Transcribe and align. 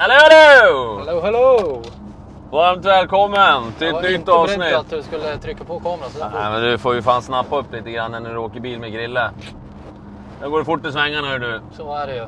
Hallå 0.00 0.14
hallå! 0.14 0.98
Hello, 0.98 1.20
hello! 1.20 1.82
Varmt 2.50 2.84
välkommen 2.84 3.72
till 3.78 3.86
Jag 3.86 3.88
ett 3.88 3.94
var 3.94 4.02
nytt 4.02 4.10
inte 4.10 4.24
beredd 4.24 4.40
avsnitt. 4.40 4.74
att 4.74 4.90
du 4.90 5.02
skulle 5.02 5.38
trycka 5.38 5.64
på 5.64 5.80
kameran 5.80 6.10
så 6.10 6.18
Nej 6.18 6.50
men 6.50 6.62
du 6.62 6.78
får 6.78 6.94
ju 6.94 7.02
fan 7.02 7.22
snappa 7.22 7.58
upp 7.58 7.72
lite 7.72 7.90
grann 7.90 8.10
när 8.12 8.32
du 8.32 8.36
åker 8.36 8.60
bil 8.60 8.80
med 8.80 8.92
Grille. 8.92 9.30
Det 10.40 10.48
går 10.48 10.64
fort 10.64 10.86
i 10.86 10.92
svängarna 10.92 11.28
hör 11.28 11.38
du. 11.38 11.60
Så 11.72 11.94
är 11.94 12.06
det 12.06 12.14
ju. 12.14 12.26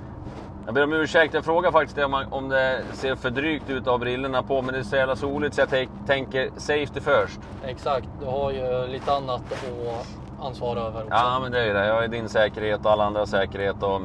Jag 0.66 0.74
ber 0.74 0.84
om 0.84 0.92
ursäkt, 0.92 1.34
jag 1.34 1.44
frågar 1.44 1.72
faktiskt 1.72 1.96
dig 1.96 2.04
om, 2.30 2.48
det 2.48 2.82
ser 2.92 3.14
för 3.14 3.30
drygt 3.30 3.70
ut 3.70 3.86
av 3.86 3.98
brillorna 3.98 4.42
på 4.42 4.62
men 4.62 4.74
det 4.74 4.80
är 4.80 4.84
så 4.84 4.96
jävla 4.96 5.16
soligt 5.16 5.54
så 5.54 5.60
jag 5.60 5.70
tänk- 5.70 6.06
tänker 6.06 6.50
safety 6.56 7.00
first. 7.00 7.40
Exakt, 7.64 8.08
du 8.20 8.26
har 8.26 8.50
ju 8.50 8.86
lite 8.86 9.12
annat 9.12 9.42
att 9.52 10.06
ansvara 10.46 10.80
över 10.80 11.00
också. 11.00 11.14
Ja 11.14 11.40
men 11.42 11.52
det 11.52 11.60
är 11.60 11.66
ju 11.66 11.72
det. 11.72 11.86
Jag 11.86 12.04
är 12.04 12.08
din 12.08 12.28
säkerhet 12.28 12.84
och 12.84 12.92
alla 12.92 13.04
andras 13.04 13.30
säkerhet 13.30 13.82
och, 13.82 14.00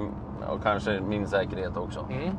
och 0.47 0.63
kanske 0.63 0.99
min 0.99 1.27
säkerhet 1.27 1.77
också. 1.77 1.99
Mm. 2.09 2.37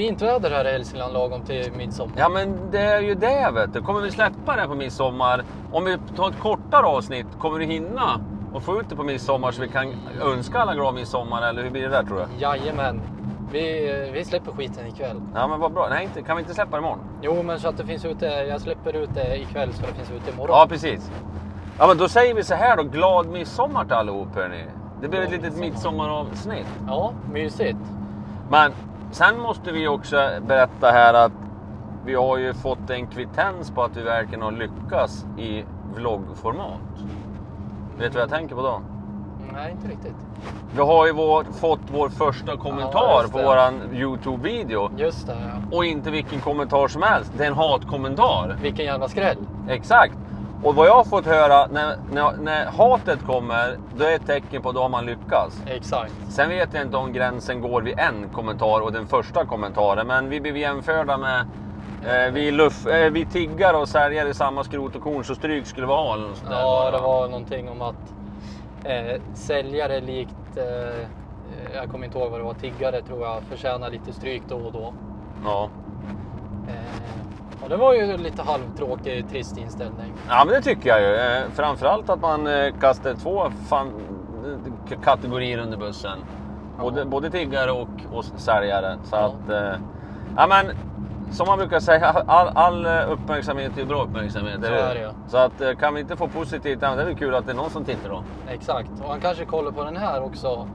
Fint 0.00 0.22
väder 0.22 0.50
här 0.50 0.68
i 0.68 0.72
Hälsingland 0.72 1.12
lagom 1.12 1.42
till 1.42 1.72
midsommar. 1.72 2.14
Ja 2.16 2.28
men 2.28 2.70
det 2.70 2.78
är 2.78 3.00
ju 3.00 3.14
det 3.14 3.50
vet 3.54 3.72
du. 3.72 3.82
Kommer 3.82 4.00
vi 4.00 4.10
släppa 4.10 4.56
det 4.56 4.66
på 4.66 4.74
midsommar? 4.74 5.44
Om 5.72 5.84
vi 5.84 5.96
tar 6.16 6.28
ett 6.28 6.38
kortare 6.38 6.86
avsnitt, 6.86 7.26
kommer 7.38 7.58
du 7.58 7.64
hinna 7.64 8.20
och 8.54 8.62
få 8.62 8.80
ut 8.80 8.88
det 8.88 8.96
på 8.96 9.02
midsommar 9.02 9.52
så 9.52 9.62
vi 9.62 9.68
kan 9.68 9.94
önska 10.22 10.58
alla 10.58 10.74
glad 10.74 10.94
midsommar 10.94 11.48
eller 11.48 11.62
hur 11.62 11.70
blir 11.70 11.82
det 11.82 11.88
där 11.88 12.02
tror 12.02 12.16
du? 12.16 12.42
Jajamän. 12.42 13.00
Vi, 13.52 14.10
vi 14.12 14.24
släpper 14.24 14.52
skiten 14.52 14.86
ikväll. 14.86 15.22
Ja 15.34 15.48
men 15.48 15.60
vad 15.60 15.72
bra. 15.72 15.88
Nej, 15.90 16.04
inte, 16.04 16.22
kan 16.22 16.36
vi 16.36 16.42
inte 16.42 16.54
släppa 16.54 16.70
det 16.70 16.78
imorgon? 16.78 16.98
Jo, 17.22 17.42
men 17.42 17.60
så 17.60 17.68
att 17.68 17.76
det 17.76 17.86
finns 17.86 18.04
ute. 18.04 18.26
Jag 18.26 18.60
släpper 18.60 18.96
ut 18.96 19.10
det 19.14 19.36
ikväll 19.36 19.72
så 19.72 19.80
det 19.80 19.94
finns 19.94 20.10
ute 20.10 20.30
imorgon. 20.30 20.56
Ja 20.56 20.66
precis. 20.68 21.10
Ja 21.78 21.86
men 21.86 21.98
då 21.98 22.08
säger 22.08 22.34
vi 22.34 22.44
så 22.44 22.54
här 22.54 22.76
då. 22.76 22.82
Glad 22.82 23.26
midsommar 23.26 23.84
till 23.84 23.94
allihop 23.94 24.34
hörni. 24.34 24.64
Det 25.00 25.08
blir 25.08 25.20
ett 25.20 25.30
litet 25.30 25.56
midsommar. 25.56 25.70
midsommaravsnitt. 25.70 26.66
ja 26.86 27.12
mysigt. 27.32 27.78
Men 28.50 28.72
sen 29.10 29.40
måste 29.40 29.72
vi 29.72 29.88
också 29.88 30.30
berätta 30.40 30.90
här 30.90 31.14
att 31.14 31.32
vi 32.04 32.14
har 32.14 32.36
ju 32.36 32.54
fått 32.54 32.90
en 32.90 33.06
kvittens 33.06 33.70
på 33.70 33.82
att 33.82 33.96
vi 33.96 34.02
verkligen 34.02 34.42
har 34.42 34.52
lyckats 34.52 35.26
i 35.38 35.64
vloggformat. 35.94 36.80
Vet 37.98 38.12
du 38.12 38.18
vad 38.18 38.22
jag 38.22 38.30
tänker 38.30 38.54
på 38.54 38.62
då? 38.62 38.80
Nej, 39.52 39.72
inte 39.72 39.88
riktigt. 39.88 40.16
Vi 40.74 40.80
har 40.80 41.06
ju 41.06 41.12
vår, 41.12 41.44
fått 41.44 41.80
vår 41.92 42.08
första 42.08 42.56
kommentar 42.56 43.22
Ja, 43.22 43.24
på 43.32 43.38
våran 43.38 43.80
Youtube-video. 43.92 44.90
Just 44.96 45.26
det, 45.26 45.32
ja. 45.32 45.76
Och 45.76 45.84
inte 45.84 46.10
vilken 46.10 46.40
kommentar 46.40 46.88
som 46.88 47.02
helst. 47.02 47.32
Det 47.36 47.44
är 47.44 47.48
en 47.48 47.54
hatkommentar. 47.54 48.56
Vilken 48.62 48.84
jävla 48.84 49.08
skräll. 49.08 49.38
Exakt. 49.68 50.14
Och 50.62 50.74
vad 50.74 50.86
jag 50.86 50.94
har 50.94 51.04
fått 51.04 51.26
höra, 51.26 51.66
när, 51.66 51.96
när, 52.12 52.36
när 52.36 52.66
hatet 52.66 53.26
kommer, 53.26 53.78
då 53.96 54.04
är 54.04 54.14
ett 54.14 54.26
tecken 54.26 54.62
på 54.62 54.68
att 54.68 54.74
då 54.74 54.82
har 54.82 54.88
man 54.88 55.06
lyckats. 55.06 55.62
Exakt. 55.66 56.12
Sen 56.28 56.48
vet 56.48 56.74
jag 56.74 56.82
inte 56.82 56.96
om 56.96 57.12
gränsen 57.12 57.60
går 57.60 57.82
vid 57.82 57.98
en 57.98 58.28
kommentar 58.32 58.80
och 58.80 58.92
den 58.92 59.06
första 59.06 59.44
kommentaren, 59.46 60.06
men 60.06 60.28
vi 60.28 60.40
blev 60.40 60.56
jämförda 60.56 61.16
med 61.16 61.40
eh, 62.06 62.32
vi, 62.32 62.50
luff, 62.50 62.86
eh, 62.86 63.10
vi 63.10 63.26
tiggar 63.26 63.74
och 63.74 63.88
säljer 63.88 64.26
i 64.26 64.34
samma 64.34 64.64
skrot 64.64 64.96
och 64.96 65.02
korn 65.02 65.24
så 65.24 65.34
stryk 65.34 65.66
skulle 65.66 65.86
vi 65.86 65.92
ha. 65.92 66.14
eller 66.14 66.28
något 66.28 66.36
sånt 66.36 66.50
där 66.50 66.60
Ja, 66.60 66.90
det 66.90 66.98
var 66.98 67.28
någonting 67.28 67.68
om 67.68 67.82
att 67.82 68.14
eh, 68.84 69.20
säljare 69.34 70.00
likt, 70.00 70.56
eh, 70.56 71.06
jag 71.74 71.90
kommer 71.90 72.06
inte 72.06 72.18
ihåg 72.18 72.30
vad 72.30 72.40
det 72.40 72.44
var, 72.44 72.54
tiggare 72.54 73.02
tror 73.02 73.22
jag, 73.22 73.42
förtjänar 73.42 73.90
lite 73.90 74.12
stryk 74.12 74.42
då 74.48 74.56
och 74.56 74.72
då. 74.72 74.94
Ja. 75.44 75.68
Eh, 76.70 77.62
och 77.62 77.68
det 77.68 77.76
var 77.76 77.94
ju 77.94 78.16
lite 78.16 78.42
halvtråkig, 78.42 79.28
trist 79.28 79.56
inställning. 79.58 80.12
ja, 80.28 80.42
men 80.46 80.54
det 80.54 80.62
tycker 80.62 80.88
jag 80.88 81.00
ju. 81.00 81.14
Eh, 81.16 81.50
framförallt 81.52 82.10
att 82.10 82.20
man 82.20 82.46
eh, 82.46 82.74
kastar 82.80 83.14
två 83.14 83.50
kategorier 85.04 85.58
under 85.58 85.76
bussen. 85.78 86.18
Både, 86.80 87.00
Ja. 87.00 87.04
både 87.06 87.30
tiggare 87.30 87.70
och, 87.72 87.88
och 88.12 88.24
säljare. 88.24 88.96
Så 89.04 89.16
Ja. 89.16 89.24
att, 89.26 89.74
ja 90.36 90.46
men 90.46 90.66
som 91.32 91.46
man 91.46 91.58
brukar 91.58 91.80
säga, 91.80 92.06
all, 92.26 92.48
all 92.54 92.86
uppmärksamhet 92.86 93.78
är 93.78 93.84
bra 93.84 94.02
uppmärksamhet. 94.04 94.60
Så 94.60 94.66
är 94.72 94.94
det 94.94 95.00
ju. 95.00 95.08
Så 95.28 95.36
att, 95.36 95.78
kan 95.80 95.94
vi 95.94 96.00
inte 96.00 96.16
få 96.16 96.28
positivt, 96.28 96.78
ja, 96.82 96.94
det 96.94 97.02
är 97.02 97.06
väl 97.06 97.14
kul 97.16 97.34
att 97.34 97.46
det 97.46 97.52
är 97.52 97.56
någon 97.56 97.70
som 97.70 97.84
tittar 97.84 98.08
då. 98.08 98.24
Exakt, 98.48 98.90
och 99.02 99.10
han 99.10 99.20
kanske 99.20 99.44
kollar 99.44 99.70
på 99.72 99.84
den 99.84 99.96
här 99.96 100.22
också. 100.22 100.68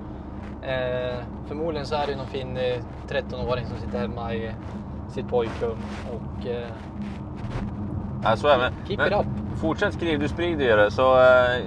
Eh, 0.62 1.20
förmodligen 1.48 1.86
så 1.86 1.96
är 1.96 2.08
det 2.08 2.16
någon 2.16 2.28
finnig 2.28 2.82
13-åring 3.08 3.66
som 3.66 3.78
sitter 3.78 4.00
hemma 4.00 4.34
i 4.34 4.52
sitt 5.10 5.30
pojkrum 5.30 5.78
och 6.12 6.48
eh, 6.48 6.68
Ja, 8.24 8.36
så 8.36 8.48
är 8.48 8.58
det. 8.58 8.72
Keep 8.88 8.98
Men 8.98 9.08
it 9.08 9.14
up. 9.14 9.26
Fortsätt 9.62 9.94
skriv, 9.94 10.20
du 10.20 10.28
sprider 10.28 10.66
ju 10.66 10.76
det. 10.76 10.92
Så, 10.92 11.22
eh, 11.22 11.64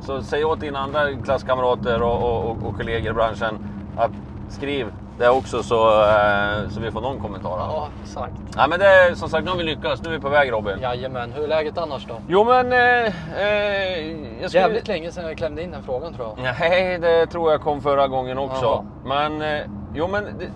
så 0.00 0.22
säg 0.22 0.44
åt 0.44 0.60
dina 0.60 0.78
andra 0.78 1.12
klasskamrater 1.24 2.02
och, 2.02 2.22
och, 2.22 2.50
och, 2.50 2.68
och 2.68 2.76
kollegor 2.76 3.10
i 3.10 3.14
branschen 3.14 3.58
att 3.96 4.10
skriv 4.48 4.92
det 5.20 5.28
också 5.28 5.62
så, 5.62 6.02
eh, 6.02 6.68
så 6.68 6.80
vi 6.80 6.90
får 6.90 7.00
någon 7.00 7.20
kommentar. 7.20 7.50
Ja. 7.50 7.88
exakt. 8.02 8.32
Ja, 8.56 8.66
men 8.66 8.78
det 8.78 8.86
är 8.86 9.14
som 9.14 9.28
sagt, 9.28 9.44
nu 9.44 9.50
har 9.50 9.58
vi 9.58 9.64
lyckats. 9.64 10.02
Nu 10.02 10.08
är 10.08 10.12
vi 10.14 10.20
på 10.20 10.28
väg 10.28 10.52
Robin. 10.52 10.78
Jajamän, 10.80 11.32
hur 11.32 11.44
är 11.44 11.48
läget 11.48 11.78
annars 11.78 12.06
då? 12.06 12.14
Jo 12.28 12.44
men... 12.44 12.72
Eh, 12.72 12.78
eh, 12.78 14.40
jag 14.40 14.50
skulle... 14.50 14.62
Jävligt 14.62 14.88
länge 14.88 15.12
sedan 15.12 15.24
jag 15.24 15.36
klämde 15.36 15.62
in 15.62 15.70
den 15.70 15.82
frågan 15.82 16.14
tror 16.14 16.28
jag. 16.28 16.54
Nej, 16.60 16.98
det 16.98 17.26
tror 17.26 17.50
jag 17.50 17.60
kom 17.60 17.80
förra 17.80 18.08
gången 18.08 18.38
också. 18.38 18.64
Jaha. 18.64 18.84
Men, 19.04 19.42
eh, 19.42 19.66
jo 19.94 20.08
men... 20.08 20.24
Det, 20.24 20.50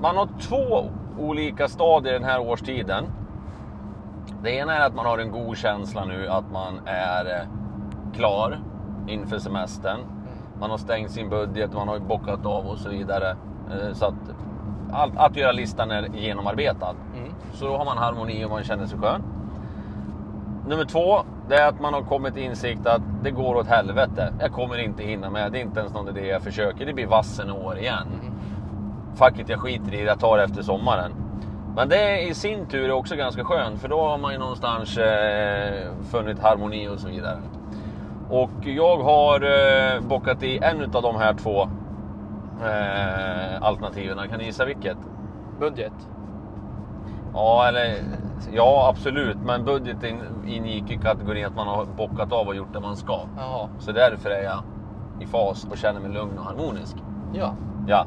man 0.00 0.16
har 0.16 0.28
två 0.40 0.90
olika 1.18 1.68
stadier 1.68 2.12
den 2.12 2.24
här 2.24 2.40
årstiden. 2.40 3.04
Det 4.42 4.50
ena 4.50 4.74
är 4.74 4.86
att 4.86 4.94
man 4.94 5.06
har 5.06 5.18
en 5.18 5.30
god 5.30 5.56
känsla 5.56 6.04
nu 6.04 6.28
att 6.28 6.52
man 6.52 6.80
är 6.86 7.24
eh, 7.24 7.46
klar 8.14 8.58
inför 9.08 9.38
semestern. 9.38 9.98
Man 10.60 10.70
har 10.70 10.78
stängt 10.78 11.10
sin 11.10 11.28
budget, 11.28 11.72
man 11.72 11.88
har 11.88 11.98
bockat 11.98 12.46
av 12.46 12.66
och 12.66 12.78
så 12.78 12.88
vidare. 12.88 13.30
Eh, 13.70 13.92
Så 13.92 14.06
att, 14.06 14.14
allt, 14.92 15.16
att 15.16 15.36
göra 15.36 15.52
listan 15.52 15.90
är 15.90 16.08
genomarbetad. 16.14 16.94
Mm. 17.16 17.32
Så 17.52 17.66
då 17.66 17.76
har 17.76 17.84
man 17.84 17.98
harmoni 17.98 18.44
och 18.44 18.50
man 18.50 18.64
känner 18.64 18.86
sig 18.86 18.98
skön. 18.98 19.22
Nummer 20.68 20.84
två, 20.84 21.18
det 21.48 21.54
är 21.54 21.68
att 21.68 21.80
man 21.80 21.94
har 21.94 22.02
kommit 22.02 22.34
till 22.34 22.42
insikt 22.42 22.86
att 22.86 23.02
det 23.22 23.30
går 23.30 23.54
åt 23.54 23.66
helvete. 23.66 24.32
Jag 24.40 24.52
kommer 24.52 24.78
inte 24.78 25.02
hinna 25.02 25.30
med, 25.30 25.52
det 25.52 25.58
är 25.58 25.62
inte 25.62 25.80
ens 25.80 25.92
någon 25.94 26.08
idé 26.08 26.26
jag 26.26 26.42
försöker. 26.42 26.86
Det 26.86 26.92
blir 26.92 27.06
vassen 27.06 27.50
år 27.50 27.78
igen. 27.78 28.08
Mm. 28.22 28.34
Fuck 29.16 29.38
it, 29.38 29.48
jag 29.48 29.60
skiter 29.60 29.94
i 29.94 29.96
det, 29.96 30.02
jag 30.02 30.20
tar 30.20 30.36
det 30.36 30.44
efter 30.44 30.62
sommaren. 30.62 31.12
Men 31.76 31.88
det 31.88 32.20
i 32.22 32.34
sin 32.34 32.66
tur 32.66 32.84
är 32.88 32.92
också 32.92 33.16
ganska 33.16 33.44
skönt 33.44 33.80
för 33.80 33.88
då 33.88 34.00
har 34.08 34.18
man 34.18 34.32
ju 34.32 34.38
någonstans 34.38 34.98
eh, 34.98 35.92
funnit 36.10 36.38
harmoni 36.42 36.88
och 36.88 36.98
så 37.00 37.08
vidare. 37.08 37.38
Och 38.30 38.50
jag 38.62 38.96
har 38.98 39.40
eh, 39.42 40.00
bockat 40.00 40.42
i 40.42 40.58
en 40.58 40.82
av 40.94 41.02
de 41.02 41.16
här 41.16 41.34
två 41.34 41.62
eh, 42.64 43.62
alternativen. 43.62 44.28
Kan 44.28 44.38
ni 44.38 44.44
gissa 44.44 44.64
vilket? 44.64 44.96
Budget. 45.60 45.92
Ja, 47.34 47.68
eller 47.68 47.96
ja 48.52 48.88
absolut. 48.88 49.36
Men 49.44 49.64
budgeten 49.64 50.20
ingick 50.46 50.90
i 50.90 50.96
kategorin 50.98 51.46
att 51.46 51.56
man 51.56 51.68
har 51.68 51.84
bockat 51.84 52.32
av 52.32 52.48
och 52.48 52.56
gjort 52.56 52.72
det 52.72 52.80
man 52.80 52.96
ska. 52.96 53.20
Jaha, 53.36 53.68
Så 53.78 53.92
därför 53.92 54.30
är 54.30 54.42
jag 54.42 54.62
i 55.20 55.26
fas 55.26 55.66
och 55.70 55.76
känner 55.76 56.00
mig 56.00 56.10
lugn 56.12 56.38
och 56.38 56.44
harmonisk. 56.44 56.96
ja. 57.34 57.54
Ja. 57.88 58.06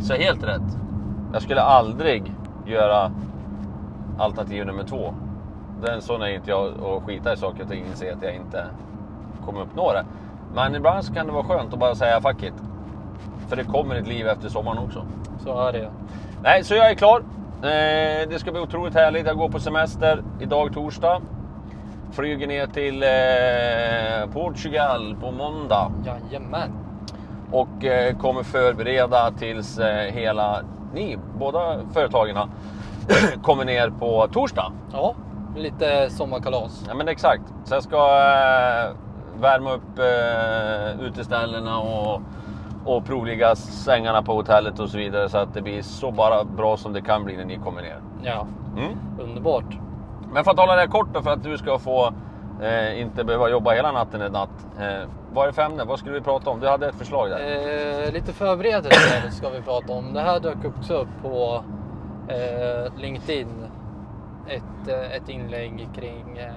Så 0.00 0.14
helt 0.14 0.44
rätt. 0.44 0.78
Jag 1.32 1.42
skulle 1.42 1.62
aldrig 1.62 2.32
göra 2.66 3.12
alternativ 4.18 4.66
nummer 4.66 4.84
två. 4.84 5.14
Den 5.82 6.02
sån 6.02 6.22
är 6.22 6.26
inte 6.26 6.50
jag 6.50 6.66
att 6.66 7.02
skita 7.02 7.32
i 7.32 7.36
saker 7.36 7.62
och 7.62 7.68
ting 7.70 7.84
inse 7.86 8.12
att 8.12 8.22
jag 8.22 8.34
inte 8.34 8.64
kommer 9.44 9.60
uppnå 9.60 9.92
det. 9.92 10.04
Men 10.54 10.74
ibland 10.74 11.04
så 11.04 11.14
kan 11.14 11.26
det 11.26 11.32
vara 11.32 11.44
skönt 11.44 11.72
att 11.72 11.78
bara 11.78 11.94
säga 11.94 12.20
fuck 12.20 12.42
it. 12.42 12.54
För 13.48 13.56
det 13.56 13.64
kommer 13.64 13.94
ett 13.94 14.08
liv 14.08 14.28
efter 14.28 14.48
sommaren 14.48 14.78
också. 14.78 15.06
Så 15.44 15.68
är 15.68 15.72
det. 15.72 15.90
Nej, 16.42 16.64
så 16.64 16.74
jag 16.74 16.90
är 16.90 16.94
klar. 16.94 17.20
Eh, 17.62 18.28
det 18.28 18.38
ska 18.38 18.52
bli 18.52 18.60
otroligt 18.60 18.94
härligt. 18.94 19.26
Jag 19.26 19.36
går 19.36 19.48
på 19.48 19.60
semester 19.60 20.22
idag 20.40 20.74
torsdag. 20.74 21.20
Flyger 22.12 22.46
ner 22.46 22.66
till 22.66 23.02
eh, 23.02 24.32
Portugal 24.32 25.16
på 25.20 25.30
måndag. 25.30 25.92
Jajamän. 26.04 26.85
Och 27.52 27.84
eh, 27.84 28.16
kommer 28.16 28.42
förbereda 28.42 29.30
tills 29.30 29.78
eh, 29.78 30.12
hela 30.12 30.60
ni, 30.94 31.18
båda 31.38 31.76
företagen, 31.92 32.36
kommer 33.42 33.64
ner 33.64 33.90
på 33.90 34.28
torsdag. 34.32 34.72
Ja, 34.92 35.14
lite 35.56 36.10
sommarkalas. 36.10 36.84
Ja 36.88 36.94
men 36.94 37.08
exakt. 37.08 37.42
Så 37.64 37.74
jag 37.74 37.82
ska 37.82 37.96
eh, 37.96 38.92
värma 39.40 39.72
upp 39.72 39.98
eh, 39.98 41.00
uteställena 41.06 41.78
och, 41.78 42.20
och 42.84 43.04
provligga 43.04 43.54
sängarna 43.56 44.22
på 44.22 44.34
hotellet 44.34 44.78
och 44.78 44.88
så 44.88 44.98
vidare 44.98 45.28
så 45.28 45.38
att 45.38 45.54
det 45.54 45.62
blir 45.62 45.82
så 45.82 46.10
bara 46.10 46.44
bra 46.44 46.76
som 46.76 46.92
det 46.92 47.00
kan 47.00 47.24
bli 47.24 47.36
när 47.36 47.44
ni 47.44 47.56
kommer 47.58 47.82
ner. 47.82 48.00
Ja, 48.22 48.46
Mm. 48.76 48.92
underbart. 49.20 49.78
Men 50.32 50.44
för 50.44 50.50
att 50.50 50.58
hålla 50.58 50.76
det 50.76 50.86
kort 50.86 51.08
då, 51.14 51.22
för 51.22 51.30
att 51.30 51.42
du 51.42 51.58
ska 51.58 51.78
få 51.78 52.12
eh, 52.62 53.00
inte 53.00 53.24
behöva 53.24 53.48
jobba 53.48 53.72
hela 53.72 53.92
natten 53.92 54.20
en 54.20 54.32
natt. 54.32 54.66
Eh, 54.78 55.08
vad 55.32 55.44
är 55.44 55.46
det 55.46 55.52
för 55.52 55.62
ämne? 55.62 55.84
Vad 55.84 55.98
skulle 55.98 56.14
vi 56.14 56.20
prata 56.20 56.50
om? 56.50 56.60
Du 56.60 56.68
hade 56.68 56.88
ett 56.88 56.94
förslag 56.94 57.30
där. 57.30 58.06
Eh, 58.06 58.12
lite 58.12 58.32
förberedelser 58.32 59.30
ska 59.30 59.48
vi 59.48 59.62
prata 59.62 59.92
om. 59.92 60.12
Det 60.12 60.20
här 60.20 60.40
dök 60.40 60.64
också 60.64 60.94
upp 60.94 61.08
på 61.22 61.64
eh, 62.28 63.00
LinkedIn. 63.00 63.66
Ett, 64.48 64.88
eh, 64.88 65.16
ett 65.16 65.28
inlägg 65.28 65.88
kring, 65.94 66.38
eh, 66.38 66.54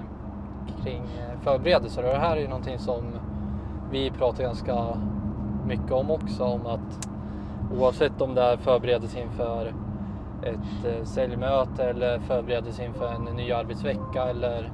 kring 0.82 1.02
eh, 1.02 1.40
förberedelser. 1.42 2.04
Och 2.04 2.12
det 2.12 2.18
här 2.18 2.36
är 2.36 2.40
ju 2.40 2.48
någonting 2.48 2.78
som 2.78 3.04
vi 3.90 4.10
pratar 4.10 4.42
ganska 4.42 4.84
mycket 5.66 5.92
om 5.92 6.10
också. 6.10 6.44
Om 6.44 6.66
att 6.66 7.08
Oavsett 7.78 8.20
om 8.20 8.34
det 8.34 8.42
är 8.42 8.56
förberedelse 8.56 9.20
inför 9.20 9.74
ett 10.42 10.84
eh, 10.84 11.04
säljmöte 11.04 11.84
eller 11.84 12.18
förberedelse 12.18 12.84
inför 12.84 13.12
en 13.12 13.36
ny 13.36 13.52
arbetsvecka 13.52 14.22
eller 14.22 14.70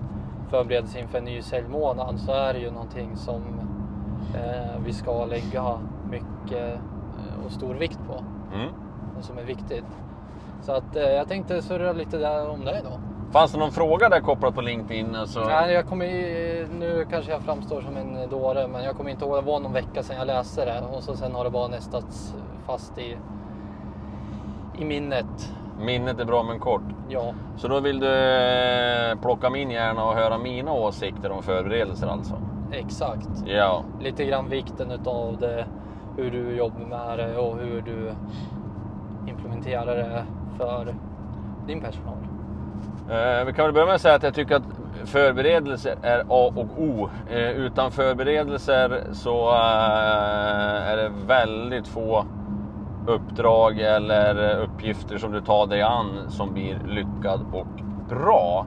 förberedelse 0.57 0.99
inför 1.01 1.19
en 1.19 1.25
ny 1.25 1.43
säljmånad 1.43 2.21
så 2.21 2.33
är 2.33 2.53
det 2.53 2.59
ju 2.59 2.71
någonting 2.71 3.17
som 3.17 3.43
eh, 4.35 4.81
vi 4.85 4.93
ska 4.93 5.25
lägga 5.25 5.79
mycket 6.11 6.75
eh, 6.75 7.45
och 7.47 7.53
stor 7.53 7.75
vikt 7.75 7.99
på 8.09 8.25
Mm. 8.55 8.69
och 9.19 9.25
som 9.25 9.39
är 9.39 9.43
viktigt. 9.43 9.85
Så 10.63 10.73
att 10.73 10.97
eh, 10.97 11.03
jag 11.03 11.29
tänkte 11.29 11.63
surra 11.63 11.93
lite 11.93 12.19
där 12.19 12.49
om 12.51 12.65
det 12.65 12.81
då. 12.85 13.01
Fanns 13.33 13.53
det 13.53 13.59
någon 13.59 13.71
fråga 13.73 14.09
där 14.09 14.21
kopplat 14.21 14.55
på 14.55 14.61
LinkedIn? 14.61 15.15
Alltså... 15.15 15.41
Nej, 15.41 15.73
jag 15.73 15.87
kommer, 15.87 16.07
nu 16.79 17.07
kanske 17.11 17.33
jag 17.33 17.43
framstår 17.43 17.81
som 17.81 17.97
en 17.97 18.31
dåre, 18.31 18.69
men 18.69 18.85
jag 18.85 18.97
kommer 18.97 19.11
inte 19.11 19.25
ihåg. 19.25 19.37
Det 19.37 19.41
var 19.47 19.61
någon 19.61 19.73
vecka 19.73 20.03
sedan 20.03 20.17
jag 20.17 20.27
läste 20.27 20.65
det 20.65 20.83
och 20.97 21.03
så 21.03 21.17
sen 21.17 21.35
har 21.35 21.45
det 21.45 21.51
bara 21.51 21.69
nästats 21.69 22.35
fast 22.67 22.99
i, 22.99 23.17
i 24.79 24.85
minnet. 24.85 25.53
Minnet 25.81 26.21
är 26.21 26.25
bra 26.25 26.43
men 26.43 26.59
kort. 26.59 26.83
Ja, 27.09 27.33
Så 27.57 27.69
då 27.69 27.81
vill 27.81 28.01
du 28.01 28.15
eh, 28.15 29.19
plocka 29.23 29.51
min 29.51 29.71
hjärna 29.71 30.05
och 30.05 30.15
höra 30.15 30.39
mina 30.39 30.73
åsikter 30.73 31.31
om 31.31 31.43
förberedelser 31.43 32.07
alltså? 32.07 32.35
exakt. 32.73 33.29
Ja. 33.47 33.83
Lite 34.01 34.25
grann 34.25 34.49
vikten 34.49 34.91
utav 34.91 35.37
det, 35.41 35.67
hur 36.17 36.31
du 36.31 36.57
jobbar 36.57 36.81
med 36.81 37.19
det 37.19 37.37
och 37.37 37.57
hur 37.59 37.83
du 37.83 38.13
implementerar 39.31 39.97
det 39.97 40.25
för 40.59 40.95
din 41.67 41.81
personal. 41.81 42.17
Eh, 43.11 43.45
vi 43.47 43.53
kan 43.53 43.65
väl 43.65 43.75
börja 43.75 43.87
med 43.87 43.95
att 43.95 44.01
säga 44.01 44.15
att 44.15 44.23
jag 44.23 44.35
tycker 44.35 44.57
att 44.57 44.63
förberedelser 45.05 45.95
är 46.03 46.21
A 46.21 46.53
och 46.57 46.83
O. 46.83 47.09
Eh, 47.31 47.51
utan 47.51 47.91
förberedelser 47.91 49.03
så 49.13 49.49
eh, 49.49 50.91
är 50.91 50.97
det 50.97 51.11
väldigt 51.27 51.89
få 51.89 52.25
uppdrag 53.07 53.81
eller 53.81 54.59
uppgifter 54.59 55.19
som 55.19 55.33
du 55.33 55.41
tar 55.41 55.67
dig 55.67 55.83
an 55.83 56.31
som 56.31 56.53
blir 56.53 56.79
lyckad 56.87 57.41
och 57.53 57.67
bra. 58.09 58.67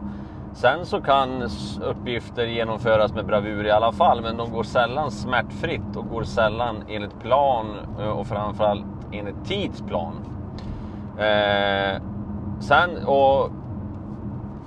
Sen 0.53 0.85
så 0.85 1.01
kan 1.01 1.49
uppgifter 1.81 2.45
genomföras 2.45 3.13
med 3.13 3.25
bravur 3.25 3.65
i 3.65 3.71
alla 3.71 3.91
fall, 3.91 4.21
men 4.21 4.37
de 4.37 4.51
går 4.51 4.63
sällan 4.63 5.11
smärtfritt 5.11 5.95
och 5.95 6.09
går 6.09 6.23
sällan 6.23 6.83
enligt 6.87 7.19
plan 7.19 7.75
eh, 7.99 8.09
och 8.09 8.27
framförallt 8.27 8.85
enligt 9.11 9.45
tidsplan. 9.45 10.13
Eh, 11.17 12.01
sen 12.59 13.05
och 13.05 13.51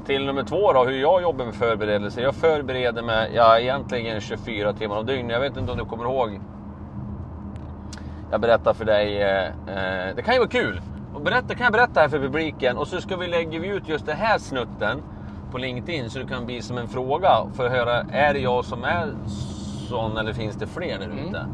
till 0.07 0.27
nummer 0.27 0.43
två 0.43 0.73
då, 0.73 0.85
hur 0.85 1.01
jag 1.01 1.23
jobbar 1.23 1.45
med 1.45 1.55
förberedelser. 1.55 2.23
Jag 2.23 2.35
förbereder 2.35 3.03
mig 3.03 3.31
ja, 3.35 3.59
egentligen 3.59 4.21
24 4.21 4.73
timmar 4.73 4.99
om 4.99 5.07
dygnet. 5.07 5.33
Jag 5.33 5.41
vet 5.41 5.57
inte 5.57 5.73
om 5.73 5.79
du 5.79 5.85
kommer 5.85 6.05
ihåg. 6.05 6.41
Jag 8.33 8.41
berättar 8.41 8.75
för 8.75 8.85
dig. 8.85 9.23
Eh, 9.23 9.47
eh, 9.47 10.15
det 10.17 10.23
kan 10.23 10.35
ju 10.35 10.41
vara 10.41 10.51
kul. 10.51 10.81
Och 11.15 11.21
berätta, 11.21 11.55
kan 11.55 11.65
jag 11.65 11.73
berätta 11.73 12.01
här 12.01 12.09
för 12.09 12.19
publiken 12.19 12.77
och 12.77 12.89
så 12.89 13.01
ska 13.01 13.17
vi 13.17 13.27
lägga 13.27 13.65
ut 13.65 13.89
just 13.89 14.07
den 14.07 14.17
här 14.17 14.39
snutten 14.39 15.03
på 15.51 15.59
LinkedIn 15.59 16.11
så 16.11 16.19
det 16.19 16.27
kan 16.27 16.47
bli 16.47 16.63
som 16.63 16.79
en 16.79 16.89
fråga 16.89 17.47
för 17.55 17.67
att 17.67 17.73
höra. 17.73 18.07
Är 18.13 18.35
det 18.35 18.41
jag 18.41 18.65
som 18.65 18.85
är 18.85 19.15
sån 19.89 20.17
eller 20.17 20.33
finns 20.33 20.57
det 20.57 20.67
fler 20.67 20.99
där 20.99 21.11
ute? 21.29 21.47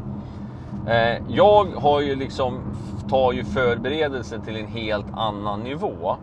Eh, 0.91 1.23
jag 1.27 1.65
har 1.65 2.01
ju 2.01 2.15
liksom, 2.15 2.61
tar 3.09 3.31
ju 3.31 3.43
förberedelsen 3.43 4.41
till 4.41 4.55
en 4.55 4.67
helt 4.67 5.13
annan 5.13 5.59
nivå. 5.59 6.17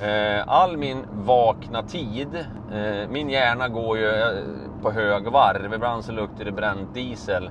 Eh, 0.00 0.44
all 0.46 0.76
min 0.76 1.04
vakna 1.12 1.82
tid, 1.82 2.46
eh, 2.72 3.08
min 3.10 3.30
hjärna 3.30 3.68
går 3.68 3.98
ju 3.98 4.08
eh, 4.08 4.28
på 4.82 4.90
högvarv. 4.90 5.74
Ibland 5.74 6.04
så 6.04 6.12
luktar 6.12 6.44
det 6.44 6.52
bränt 6.52 6.94
diesel. 6.94 7.50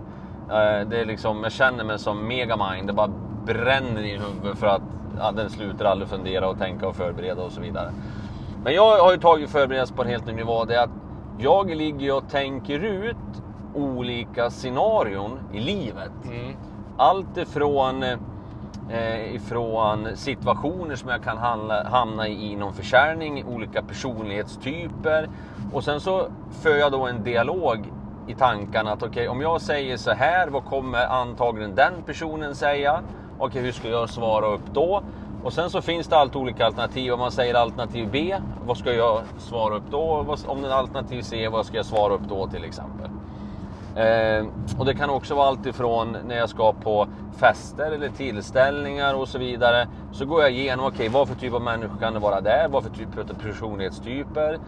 Eh, 0.51 0.88
det 0.88 1.00
är 1.00 1.06
liksom, 1.06 1.44
jag 1.44 1.51
känner 1.51 1.83
mig 1.83 2.00
som 2.00 2.27
megamind. 2.27 2.88
Det 2.88 2.94
bara 2.94 3.12
bränner 3.45 4.01
i 4.01 4.18
huvudet 4.18 4.57
för 4.57 4.68
att 4.68 4.81
ja, 5.18 5.31
den 5.31 5.50
slutar 5.50 5.86
aldrig 5.86 6.09
fundera 6.09 6.50
och 6.50 6.57
tänka 6.57 6.88
och 6.88 6.95
förbereda 6.95 7.44
och 7.44 7.51
så 7.51 7.62
vidare. 7.62 7.92
Men 8.63 8.74
jag 8.74 9.03
har 9.03 9.12
ju 9.12 9.18
tagit 9.18 9.50
förberedelse 9.50 9.94
på 9.94 10.01
en 10.01 10.07
helt 10.07 10.25
ny 10.25 10.33
nivå. 10.33 10.65
Det 10.65 10.75
är 10.75 10.83
att 10.83 10.89
jag 11.38 11.75
ligger 11.75 12.15
och 12.15 12.30
tänker 12.30 12.80
ut 12.80 13.15
olika 13.75 14.50
scenarion 14.50 15.39
i 15.53 15.59
livet. 15.59 16.12
Mm. 16.25 16.56
Allt 16.98 17.38
ifrån, 17.38 18.03
eh, 18.89 19.36
ifrån 19.36 20.07
situationer 20.15 20.95
som 20.95 21.09
jag 21.09 21.24
kan 21.24 21.38
handla, 21.38 21.83
hamna 21.83 22.27
i 22.27 22.51
inom 22.51 22.74
försäljning, 22.74 23.45
olika 23.45 23.81
personlighetstyper. 23.81 25.30
Och 25.74 25.83
sen 25.83 26.00
så 26.00 26.27
för 26.62 26.77
jag 26.77 26.92
då 26.92 27.07
en 27.07 27.24
dialog 27.24 27.92
i 28.27 28.35
tankarna 28.35 28.91
att 28.91 29.03
okej, 29.03 29.27
om 29.29 29.41
jag 29.41 29.62
säger 29.62 29.97
så 29.97 30.12
här, 30.12 30.47
vad 30.47 30.65
kommer 30.65 31.06
antagligen 31.06 31.75
den 31.75 31.94
personen 32.06 32.56
säga? 32.56 33.01
Okej, 33.38 33.62
hur 33.62 33.71
ska 33.71 33.89
jag 33.89 34.09
svara 34.09 34.45
upp 34.45 34.65
då? 34.73 35.03
Och 35.44 35.53
sen 35.53 35.69
så 35.69 35.81
finns 35.81 36.07
det 36.07 36.18
alltid 36.18 36.35
olika 36.35 36.65
alternativ. 36.65 37.13
Om 37.13 37.19
man 37.19 37.31
säger 37.31 37.53
alternativ 37.53 38.09
B, 38.12 38.35
vad 38.65 38.77
ska 38.77 38.94
jag 38.94 39.21
svara 39.38 39.75
upp 39.75 39.91
då? 39.91 40.35
Om 40.45 40.62
det 40.62 40.68
är 40.68 40.73
alternativ 40.73 41.21
C, 41.21 41.47
vad 41.47 41.65
ska 41.65 41.77
jag 41.77 41.85
svara 41.85 42.13
upp 42.13 42.21
då 42.29 42.47
till 42.47 42.63
exempel? 42.63 43.09
Eh, 43.95 44.45
och 44.79 44.85
det 44.85 44.94
kan 44.94 45.09
också 45.09 45.35
vara 45.35 45.47
allt 45.47 45.65
ifrån 45.65 46.17
när 46.27 46.38
jag 46.38 46.50
ska 46.50 46.74
på 46.74 47.07
fester 47.38 47.91
eller 47.91 48.09
tillställningar 48.09 49.13
och 49.13 49.27
så 49.27 49.38
vidare. 49.38 49.88
Så 50.12 50.25
går 50.25 50.41
jag 50.41 50.51
igenom, 50.51 50.85
okej 50.85 51.09
vad 51.09 51.27
för 51.27 51.35
typ 51.35 51.53
av 51.53 51.62
människor 51.62 52.00
kan 52.00 52.13
det 52.13 52.19
vara 52.19 52.41
där? 52.41 52.67
Vad 52.67 52.83
för 52.83 52.89
typ 52.89 53.17
av 53.17 53.33
personlighetstyper? 53.33 54.59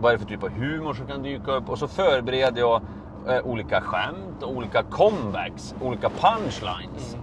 Vad 0.00 0.12
är 0.12 0.18
det 0.18 0.24
för 0.24 0.28
typ 0.28 0.42
av 0.42 0.50
humor 0.50 0.94
som 0.94 1.06
kan 1.06 1.22
dyka 1.22 1.52
upp? 1.52 1.68
Och 1.68 1.78
så 1.78 1.88
förbereder 1.88 2.60
jag 2.60 2.82
eh, 3.28 3.40
olika 3.44 3.80
skämt, 3.80 4.42
olika 4.42 4.82
comebacks, 4.82 5.74
olika 5.80 6.10
punchlines. 6.10 7.16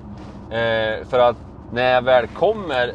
Eh, 0.50 1.06
för 1.06 1.20
att 1.20 1.36
när 1.72 1.94
jag 1.94 2.02
väl 2.02 2.28
kommer, 2.28 2.88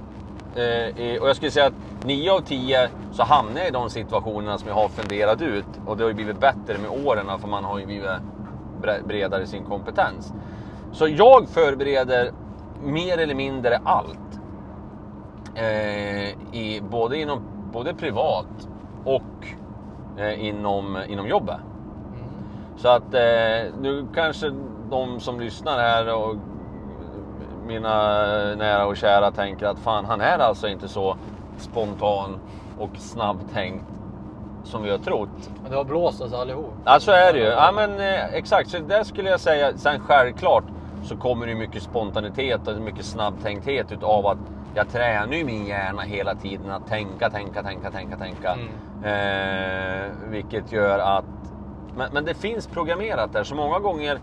eh, 0.55 1.21
och 1.23 1.29
jag 1.29 1.37
skulle 1.37 1.51
säga 1.51 1.67
att 1.67 2.05
9 2.05 2.33
av 2.33 2.41
10 2.41 2.89
så 3.13 3.23
hamnar 3.23 3.61
jag 3.61 3.69
i 3.69 3.71
de 3.71 3.91
situationerna 3.91 4.59
som 4.59 4.69
jag 4.69 4.75
har 4.75 4.89
funderat 4.89 5.43
ut. 5.43 5.67
Och 5.87 5.97
det 5.97 6.03
har 6.03 6.09
ju 6.09 6.15
blivit 6.15 6.41
bättre 6.41 6.79
med 6.79 7.07
åren 7.07 7.39
för 7.41 7.49
man 7.49 7.65
har 7.65 7.79
ju 7.79 7.87
blivit 7.87 8.11
bredare 9.07 9.43
i 9.43 9.47
sin 9.47 9.65
kompetens. 9.65 10.33
Så 10.93 11.09
jag 11.09 11.49
förbereder 11.49 12.33
mer 12.83 13.19
eller 13.19 13.35
mindre 13.35 13.81
allt. 13.85 14.19
Eh, 15.55 16.29
i, 16.57 16.83
både, 16.91 17.17
inom, 17.17 17.43
både 17.73 17.95
privat 17.95 18.69
och 19.05 19.23
eh, 20.19 20.47
inom, 20.47 20.99
inom 21.09 21.29
jobbet. 21.29 21.57
Mm. 21.57 22.25
Så 22.77 22.89
att 22.89 23.15
eh, 23.15 23.81
nu 23.81 24.07
kanske 24.15 24.53
de 24.91 25.21
som 25.21 25.41
lyssnar 25.41 25.79
här 25.79 26.15
och 26.15 26.37
mina 27.67 28.15
nära 28.55 28.87
och 28.87 28.97
kära 28.97 29.31
tänker 29.31 29.67
att 29.67 29.79
fan 29.79 30.05
han 30.05 30.21
är 30.21 30.39
alltså 30.39 30.69
inte 30.69 30.89
så 30.89 31.17
spontan 31.59 32.39
och 32.79 32.97
snabbtänkt 32.97 33.85
som 34.65 34.83
vi 34.83 34.91
har 34.91 34.99
trott. 34.99 35.51
Men 35.63 35.71
det 35.71 35.77
har 35.77 35.85
blåst 35.85 36.21
oss 36.21 36.33
allihop. 36.33 36.75
Ja 36.85 37.01
så 37.01 37.11
är 37.11 37.33
det 37.33 37.39
ju. 37.39 37.45
Ja 37.45 37.73
men 37.75 38.01
eh, 38.01 38.35
exakt, 38.35 38.71
så 38.71 38.79
det 38.79 39.05
skulle 39.05 39.31
jag 39.31 39.41
säga. 39.41 39.73
Sen 39.77 40.01
självklart 40.01 40.65
så 41.05 41.17
kommer 41.17 41.47
det 41.47 41.55
mycket 41.55 41.83
spontanitet 41.83 42.69
och 42.69 42.81
mycket 42.81 43.05
snabbtänkthet 43.05 43.93
utav 43.93 44.27
att 44.27 44.39
jag 44.75 44.89
tränar 44.89 45.37
ju 45.37 45.45
min 45.45 45.67
hjärna 45.67 46.03
hela 46.03 46.35
tiden 46.35 46.71
att 46.71 46.87
tänka, 46.87 47.31
tänka, 47.31 47.63
tänka, 47.63 47.91
tänka, 47.91 48.17
tänka. 48.17 48.55
Mm. 48.55 48.69
Eh, 49.05 50.13
vilket 50.31 50.73
gör 50.73 50.99
att... 50.99 51.25
Men, 51.97 52.13
men 52.13 52.25
det 52.25 52.35
finns 52.35 52.67
programmerat 52.67 53.33
där, 53.33 53.45
så 53.45 53.55
många 53.55 53.79
gånger 53.79 54.19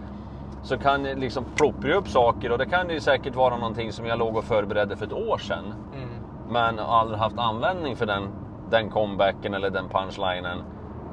så 0.64 0.78
kan 0.78 1.04
liksom 1.04 1.46
ploppa 1.56 1.88
upp 1.88 2.08
saker 2.08 2.52
och 2.52 2.58
det 2.58 2.66
kan 2.66 2.90
ju 2.90 3.00
säkert 3.00 3.36
vara 3.36 3.58
någonting 3.58 3.92
som 3.92 4.06
jag 4.06 4.20
låg 4.20 4.36
och 4.36 4.44
förberedde 4.44 4.96
för 4.96 5.06
ett 5.06 5.14
år 5.14 5.38
sedan. 5.38 5.74
Mm. 5.96 6.10
Men 6.50 6.80
aldrig 6.80 7.20
haft 7.20 7.38
användning 7.38 7.96
för 7.96 8.06
den, 8.06 8.28
den 8.70 8.90
comebacken 8.90 9.54
eller 9.54 9.70
den 9.70 9.90
punchlinen. 9.90 10.64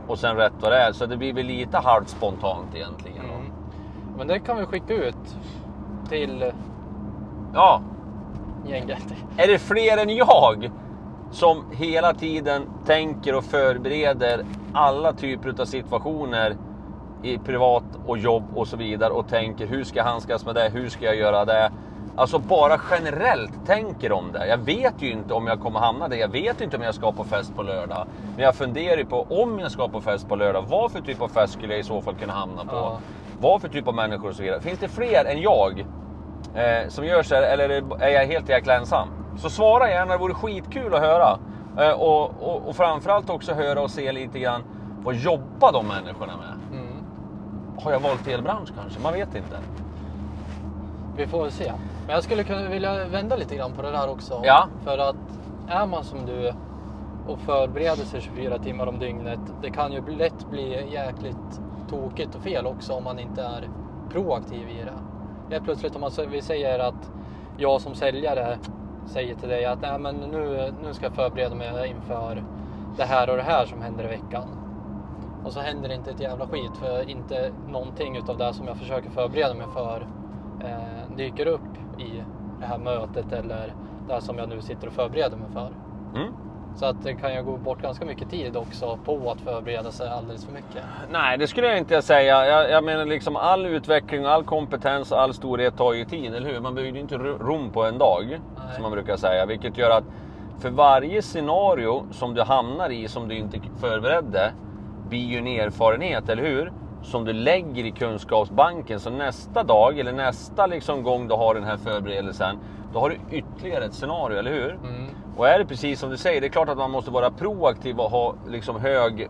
Och 0.06 0.18
sen 0.18 0.36
rätt 0.36 0.52
vad 0.60 0.72
det 0.72 0.78
är, 0.78 0.92
så 0.92 1.06
det 1.06 1.16
blir 1.16 1.32
väl 1.32 1.46
lite 1.46 1.78
halvt 1.78 2.08
spontant 2.08 2.74
egentligen. 2.74 3.24
Mm. 3.24 3.52
Men 4.18 4.26
det 4.26 4.38
kan 4.38 4.58
vi 4.58 4.66
skicka 4.66 4.94
ut 4.94 5.36
till 6.08 6.52
Ja, 7.54 7.80
gänget. 8.68 8.98
är 9.36 9.48
det 9.48 9.58
fler 9.58 9.98
än 9.98 10.16
jag 10.16 10.70
som 11.32 11.64
hela 11.72 12.14
tiden 12.14 12.66
tänker 12.86 13.34
och 13.34 13.44
förbereder 13.44 14.44
alla 14.72 15.12
typer 15.12 15.60
av 15.60 15.64
situationer 15.64 16.56
i 17.22 17.38
privat 17.38 17.84
och 18.06 18.18
jobb 18.18 18.44
och 18.54 18.68
så 18.68 18.76
vidare 18.76 19.12
och 19.12 19.28
tänker 19.28 19.66
hur 19.66 19.84
ska 19.84 19.98
jag 19.98 20.04
handskas 20.04 20.46
med 20.46 20.54
det, 20.54 20.70
hur 20.72 20.88
ska 20.88 21.04
jag 21.04 21.16
göra 21.16 21.44
det? 21.44 21.70
Alltså 22.16 22.38
bara 22.38 22.80
generellt 22.90 23.66
tänker 23.66 24.12
om 24.12 24.32
det. 24.32 24.46
Jag 24.46 24.58
vet 24.58 25.02
ju 25.02 25.10
inte 25.10 25.34
om 25.34 25.46
jag 25.46 25.60
kommer 25.60 25.80
hamna 25.80 26.08
där. 26.08 26.16
Jag 26.16 26.28
vet 26.28 26.60
inte 26.60 26.76
om 26.76 26.82
jag 26.82 26.94
ska 26.94 27.12
på 27.12 27.24
fest 27.24 27.56
på 27.56 27.62
lördag. 27.62 28.06
Men 28.34 28.44
jag 28.44 28.54
funderar 28.54 28.96
ju 28.96 29.04
på 29.04 29.26
om 29.42 29.58
jag 29.58 29.72
ska 29.72 29.88
på 29.88 30.00
fest 30.00 30.28
på 30.28 30.36
lördag. 30.36 30.64
Vad 30.68 30.92
för 30.92 31.00
typ 31.00 31.22
av 31.22 31.28
fest 31.28 31.52
skulle 31.52 31.72
jag 31.72 31.80
i 31.80 31.84
så 31.84 32.02
fall 32.02 32.14
kunna 32.14 32.32
hamna 32.32 32.64
på? 32.64 32.76
Ja. 32.76 33.00
Vad 33.40 33.60
för 33.60 33.68
typ 33.68 33.88
av 33.88 33.94
människor 33.94 34.28
och 34.28 34.36
så 34.36 34.42
vidare. 34.42 34.60
Finns 34.60 34.78
det 34.78 34.88
fler 34.88 35.24
än 35.24 35.40
jag 35.40 35.86
eh, 36.56 36.88
som 36.88 37.06
gör 37.06 37.34
här 37.34 37.42
eller 37.42 38.02
är 38.02 38.08
jag 38.08 38.26
helt 38.26 38.48
jäkla 38.48 38.76
ensam? 38.76 39.08
Så 39.38 39.50
svara 39.50 39.90
gärna, 39.90 40.12
det 40.12 40.18
vore 40.18 40.34
skitkul 40.34 40.94
att 40.94 41.00
höra. 41.00 41.38
Eh, 41.78 41.92
och, 41.92 42.22
och, 42.40 42.68
och 42.68 42.76
framförallt 42.76 43.30
också 43.30 43.52
höra 43.52 43.80
och 43.80 43.90
se 43.90 44.12
lite 44.12 44.38
grann 44.38 44.62
vad 45.04 45.14
jobbar 45.14 45.72
de 45.72 45.86
människorna 45.86 46.32
med? 46.36 46.80
Mm. 46.80 47.04
Har 47.82 47.92
jag 47.92 48.00
valt 48.00 48.20
fel 48.20 48.42
bransch 48.42 48.68
kanske? 48.80 49.00
Man 49.00 49.12
vet 49.12 49.34
inte. 49.34 49.56
Vi 51.16 51.26
får 51.26 51.42
väl 51.42 51.52
se. 51.52 51.72
Men 52.06 52.14
jag 52.14 52.24
skulle 52.24 52.44
kunna 52.44 52.68
vilja 52.68 53.08
vända 53.08 53.36
lite 53.36 53.56
grann 53.56 53.72
på 53.72 53.82
det 53.82 53.90
där 53.90 54.10
också. 54.10 54.40
Ja. 54.44 54.68
För 54.84 54.98
att 54.98 55.16
är 55.68 55.86
man 55.86 56.04
som 56.04 56.26
du 56.26 56.52
och 57.26 57.38
förbereder 57.38 58.04
sig 58.04 58.20
24 58.20 58.58
timmar 58.58 58.86
om 58.86 58.98
dygnet, 58.98 59.40
det 59.62 59.70
kan 59.70 59.92
ju 59.92 60.16
lätt 60.16 60.50
bli 60.50 60.92
jäkligt 60.92 61.60
tokigt 61.90 62.34
och 62.34 62.42
fel 62.42 62.66
också 62.66 62.92
om 62.92 63.04
man 63.04 63.18
inte 63.18 63.42
är 63.42 63.68
proaktiv 64.10 64.68
i 64.68 64.84
det. 64.84 65.15
Helt 65.50 65.64
plötsligt 65.64 65.94
om 65.94 66.00
man, 66.00 66.10
vi 66.30 66.42
säger 66.42 66.78
att 66.78 67.10
jag 67.56 67.80
som 67.80 67.94
säljare 67.94 68.58
säger 69.06 69.34
till 69.34 69.48
dig 69.48 69.64
att 69.64 69.82
Nej, 69.82 69.98
men 69.98 70.20
nu, 70.20 70.72
nu 70.82 70.94
ska 70.94 71.06
jag 71.06 71.12
förbereda 71.12 71.54
mig 71.54 71.90
inför 71.90 72.42
det 72.96 73.04
här 73.04 73.30
och 73.30 73.36
det 73.36 73.42
här 73.42 73.66
som 73.66 73.82
händer 73.82 74.04
i 74.04 74.08
veckan. 74.08 74.48
Och 75.44 75.52
så 75.52 75.60
händer 75.60 75.88
det 75.88 75.94
inte 75.94 76.10
ett 76.10 76.20
jävla 76.20 76.46
skit 76.46 76.76
för 76.76 77.10
inte 77.10 77.52
någonting 77.66 78.16
utav 78.16 78.38
det 78.38 78.52
som 78.52 78.66
jag 78.66 78.76
försöker 78.76 79.10
förbereda 79.10 79.54
mig 79.54 79.66
för 79.74 80.06
eh, 80.60 81.16
dyker 81.16 81.46
upp 81.46 81.98
i 81.98 82.22
det 82.60 82.66
här 82.66 82.78
mötet 82.78 83.32
eller 83.32 83.72
det 84.08 84.20
som 84.20 84.38
jag 84.38 84.48
nu 84.48 84.62
sitter 84.62 84.86
och 84.86 84.92
förbereder 84.92 85.36
mig 85.36 85.48
för. 85.52 85.70
Mm. 86.14 86.45
Så 86.76 86.86
att 86.86 87.04
det 87.04 87.14
kan 87.14 87.34
ju 87.34 87.42
gå 87.42 87.56
bort 87.56 87.82
ganska 87.82 88.04
mycket 88.04 88.30
tid 88.30 88.56
också 88.56 88.98
på 89.04 89.30
att 89.30 89.40
förbereda 89.40 89.92
sig 89.92 90.08
alldeles 90.08 90.44
för 90.44 90.52
mycket. 90.52 90.84
Nej, 91.10 91.38
det 91.38 91.46
skulle 91.46 91.66
jag 91.66 91.78
inte 91.78 92.02
säga. 92.02 92.46
Jag, 92.46 92.70
jag 92.70 92.84
menar 92.84 93.04
liksom 93.04 93.36
all 93.36 93.66
utveckling, 93.66 94.24
all 94.24 94.44
kompetens 94.44 95.12
all 95.12 95.34
storhet 95.34 95.76
tar 95.76 95.92
ju 95.92 96.04
tid, 96.04 96.34
eller 96.34 96.50
hur? 96.50 96.60
Man 96.60 96.74
bygger 96.74 96.92
ju 96.92 97.00
inte 97.00 97.16
Rom 97.16 97.70
på 97.70 97.84
en 97.84 97.98
dag, 97.98 98.24
Nej. 98.28 98.74
som 98.74 98.82
man 98.82 98.92
brukar 98.92 99.16
säga. 99.16 99.46
Vilket 99.46 99.78
gör 99.78 99.90
att 99.90 100.04
för 100.60 100.70
varje 100.70 101.22
scenario 101.22 102.06
som 102.12 102.34
du 102.34 102.42
hamnar 102.42 102.90
i 102.90 103.08
som 103.08 103.28
du 103.28 103.34
inte 103.34 103.60
förberedde 103.80 104.52
blir 105.08 105.26
ju 105.26 105.38
en 105.38 105.46
erfarenhet, 105.46 106.28
eller 106.28 106.42
hur? 106.42 106.72
Som 107.02 107.24
du 107.24 107.32
lägger 107.32 107.84
i 107.84 107.90
kunskapsbanken. 107.90 109.00
Så 109.00 109.10
nästa 109.10 109.62
dag, 109.62 109.98
eller 109.98 110.12
nästa 110.12 110.66
liksom 110.66 111.02
gång 111.02 111.28
du 111.28 111.34
har 111.34 111.54
den 111.54 111.64
här 111.64 111.76
förberedelsen, 111.76 112.58
då 112.96 113.00
har 113.00 113.10
du 113.10 113.18
ytterligare 113.30 113.84
ett 113.84 113.94
scenario, 113.94 114.38
eller 114.38 114.50
hur? 114.50 114.70
Mm. 114.70 115.06
Och 115.36 115.48
är 115.48 115.58
det 115.58 115.66
precis 115.66 116.00
som 116.00 116.10
du 116.10 116.16
säger, 116.16 116.40
det 116.40 116.46
är 116.46 116.48
klart 116.48 116.68
att 116.68 116.78
man 116.78 116.90
måste 116.90 117.10
vara 117.10 117.30
proaktiv 117.30 118.00
och 118.00 118.10
ha 118.10 118.34
liksom 118.48 118.80
hög 118.80 119.22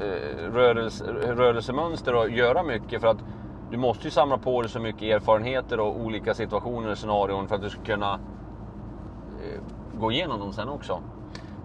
eh, 0.00 0.52
rörelse, 0.52 1.04
rörelsemönster 1.12 2.14
och 2.14 2.30
göra 2.30 2.62
mycket 2.62 3.00
för 3.00 3.08
att 3.08 3.16
du 3.70 3.76
måste 3.76 4.04
ju 4.04 4.10
samla 4.10 4.38
på 4.38 4.62
dig 4.62 4.70
så 4.70 4.80
mycket 4.80 5.02
erfarenheter 5.02 5.80
och 5.80 6.00
olika 6.00 6.34
situationer 6.34 6.90
och 6.90 6.98
scenarion 6.98 7.48
för 7.48 7.54
att 7.54 7.62
du 7.62 7.70
ska 7.70 7.82
kunna 7.82 8.12
eh, 8.12 9.60
gå 10.00 10.12
igenom 10.12 10.40
dem 10.40 10.52
sen 10.52 10.68
också. 10.68 11.00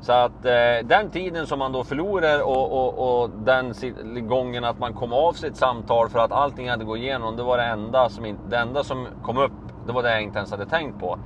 Så 0.01 0.11
att 0.11 0.45
eh, 0.45 0.87
den 0.87 1.09
tiden 1.11 1.47
som 1.47 1.59
man 1.59 1.71
då 1.71 1.83
förlorar 1.83 2.41
och, 2.41 2.71
och, 2.71 3.23
och 3.23 3.29
den 3.29 3.73
gången 4.27 4.63
att 4.63 4.79
man 4.79 4.93
kom 4.93 5.13
av 5.13 5.33
sitt 5.33 5.55
samtal 5.55 6.09
för 6.09 6.19
att 6.19 6.31
allting 6.31 6.69
hade 6.69 6.85
gått 6.85 6.97
igenom, 6.97 7.35
det 7.35 7.43
var 7.43 7.57
det 7.57 7.63
enda 7.63 8.09
som, 8.09 8.37
det 8.49 8.57
enda 8.57 8.83
som 8.83 9.07
kom 9.23 9.37
upp. 9.37 9.51
Det 9.85 9.93
var 9.93 10.03
det 10.03 10.11
jag 10.11 10.21
inte 10.21 10.37
ens 10.37 10.51
hade 10.51 10.65
tänkt 10.65 10.99
på. 10.99 11.19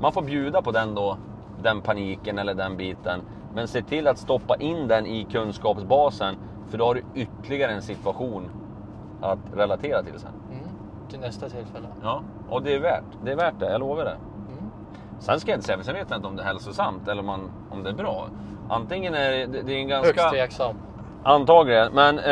Man 0.00 0.12
får 0.12 0.22
bjuda 0.22 0.62
på 0.62 0.70
den 0.70 0.94
då, 0.94 1.18
den 1.62 1.80
paniken 1.80 2.38
eller 2.38 2.54
den 2.54 2.76
biten. 2.76 3.22
Men 3.54 3.68
se 3.68 3.82
till 3.82 4.06
att 4.06 4.18
stoppa 4.18 4.56
in 4.56 4.88
den 4.88 5.06
i 5.06 5.26
kunskapsbasen, 5.30 6.36
för 6.68 6.78
då 6.78 6.84
har 6.84 6.94
du 6.94 7.02
ytterligare 7.14 7.72
en 7.72 7.82
situation 7.82 8.50
att 9.20 9.38
relatera 9.54 10.02
till 10.02 10.18
sen. 10.18 10.30
Mm. 10.50 10.68
Till 11.10 11.20
nästa 11.20 11.48
tillfälle. 11.48 11.88
Ja, 12.02 12.22
och 12.48 12.62
det 12.62 12.74
är 12.74 12.80
värt. 12.80 13.04
Det 13.24 13.32
är 13.32 13.36
värt 13.36 13.54
det, 13.58 13.70
jag 13.70 13.80
lovar 13.80 14.04
det. 14.04 14.16
Mm. 14.48 14.70
Sen 15.18 15.40
ska 15.40 15.50
jag 15.50 15.56
inte 15.56 15.66
säga, 15.66 15.82
sen 15.82 15.94
vet 15.94 16.10
jag 16.10 16.18
inte 16.18 16.28
om 16.28 16.36
det 16.36 16.42
är 16.42 16.46
hälsosamt 16.46 17.08
eller 17.08 17.20
om, 17.20 17.26
man, 17.26 17.50
om 17.70 17.82
det 17.82 17.90
är 17.90 17.94
bra. 17.94 18.28
Antingen 18.68 19.14
är 19.14 19.30
det, 19.30 19.62
det 19.62 19.72
är 19.72 19.78
en 19.78 19.88
ganska... 19.88 20.22
Högst 20.22 20.34
tveksam. 20.34 20.76
Antagligen, 21.22 21.92
men 21.92 22.18
eh, 22.18 22.24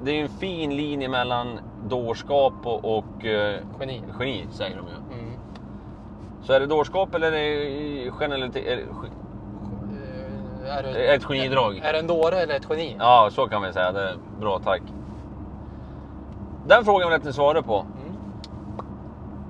det 0.00 0.10
är 0.10 0.22
en 0.22 0.28
fin 0.28 0.76
linje 0.76 1.08
mellan 1.08 1.60
dårskap 1.88 2.54
och, 2.64 2.98
och 2.98 3.24
eh, 3.24 3.60
Geni. 3.80 4.02
geni, 4.18 4.46
säger 4.50 4.76
de 4.76 4.86
ju. 4.86 5.05
Så 6.46 6.52
är 6.52 6.60
det 6.60 6.66
dårskap 6.66 7.14
eller 7.14 7.26
är 7.26 7.30
det 7.32 8.10
generalitet? 8.10 8.66
Är 8.66 8.76
det, 8.76 8.82
Eh, 10.68 10.76
Är, 10.78 10.82
du, 10.82 10.88
Ett 11.14 11.24
genidrag. 11.24 11.80
Är 11.84 11.92
det 11.92 11.98
en 11.98 12.06
dåre 12.06 12.36
eller 12.36 12.54
ett 12.54 12.66
geni? 12.70 12.96
ja, 12.98 13.28
så 13.32 13.46
kan 13.46 13.62
vi 13.62 13.72
säga. 13.72 13.92
Det 13.92 14.00
är 14.02 14.16
bra, 14.40 14.58
tack. 14.64 14.82
Den 16.66 16.84
frågan 16.84 17.08
vill 17.08 17.12
jag 17.12 17.18
inte 17.18 17.32
svara 17.32 17.62
på. 17.62 17.74
Mm. 17.76 18.16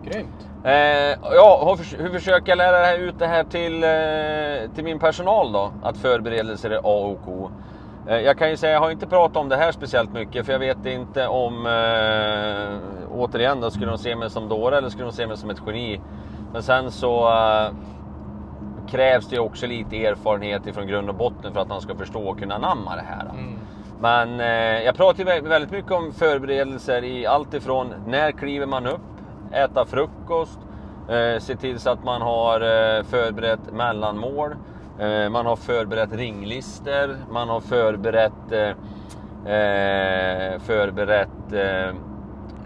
Grymt. 0.04 0.48
Eh, 0.64 1.34
ja, 1.34 1.64
hur, 1.68 1.76
förs- 1.76 1.96
hur 1.98 2.10
försöker 2.18 2.48
jag 2.52 2.56
lära 2.58 2.78
det 2.90 2.96
ut 2.96 3.18
det 3.18 3.26
här 3.26 3.44
till, 3.44 3.84
eh, 3.84 4.74
till 4.74 4.84
min 4.84 4.98
personal 4.98 5.52
då? 5.52 5.70
Att 5.82 5.96
förberedelser 5.96 6.70
är 6.70 6.76
A 6.76 6.80
och 7.16 7.28
O. 7.28 7.50
Eh, 8.08 8.16
jag 8.20 8.38
kan 8.38 8.50
ju 8.50 8.56
säga, 8.56 8.72
jag 8.72 8.80
har 8.80 8.90
inte 8.90 9.06
pratat 9.06 9.36
om 9.36 9.48
det 9.48 9.56
här 9.56 9.72
speciellt 9.72 10.12
mycket 10.12 10.46
för 10.46 10.52
jag 10.52 10.58
vet 10.60 10.86
inte 10.86 11.26
om, 11.28 11.66
eh, 11.66 12.78
återigen 13.18 13.60
då, 13.60 13.70
skulle 13.70 13.86
de 13.90 13.98
se 13.98 14.16
mig 14.16 14.30
som 14.30 14.48
dåre 14.48 14.78
eller 14.78 14.88
skulle 14.88 15.04
de 15.06 15.12
se 15.12 15.26
mig 15.26 15.36
som 15.36 15.50
ett 15.50 15.60
geni? 15.66 16.00
Men 16.56 16.62
sen 16.62 16.90
så 16.90 17.28
eh, 17.28 17.70
krävs 18.88 19.28
det 19.28 19.38
också 19.38 19.66
lite 19.66 20.04
erfarenhet 20.06 20.66
ifrån 20.66 20.86
grund 20.86 21.08
och 21.08 21.14
botten 21.14 21.52
för 21.52 21.60
att 21.60 21.68
man 21.68 21.80
ska 21.80 21.94
förstå 21.94 22.28
och 22.28 22.38
kunna 22.38 22.54
anamma 22.54 22.96
det 22.96 23.02
här. 23.02 23.25
Mm. 23.30 23.58
Men 24.00 24.40
eh, 24.40 24.84
jag 24.84 24.94
pratar 24.96 25.18
ju 25.18 25.30
vä- 25.30 25.48
väldigt 25.48 25.70
mycket 25.70 25.92
om 25.92 26.12
förberedelser 26.12 27.04
i 27.04 27.26
allt 27.26 27.54
ifrån 27.54 27.94
när 28.06 28.32
kliver 28.32 28.66
man 28.66 28.86
upp, 28.86 29.00
äta 29.52 29.84
frukost, 29.84 30.58
eh, 31.08 31.38
se 31.40 31.56
till 31.56 31.78
så 31.80 31.90
att 31.90 32.04
man 32.04 32.22
har 32.22 32.60
eh, 32.60 33.02
förberett 33.02 33.72
mellanmål, 33.72 34.54
eh, 34.98 35.28
man 35.28 35.46
har 35.46 35.56
förberett 35.56 36.12
ringlister, 36.12 37.16
man 37.30 37.48
har 37.48 37.60
förberett, 37.60 38.52
eh, 38.52 38.68
eh, 39.54 40.58
förberett 40.60 41.52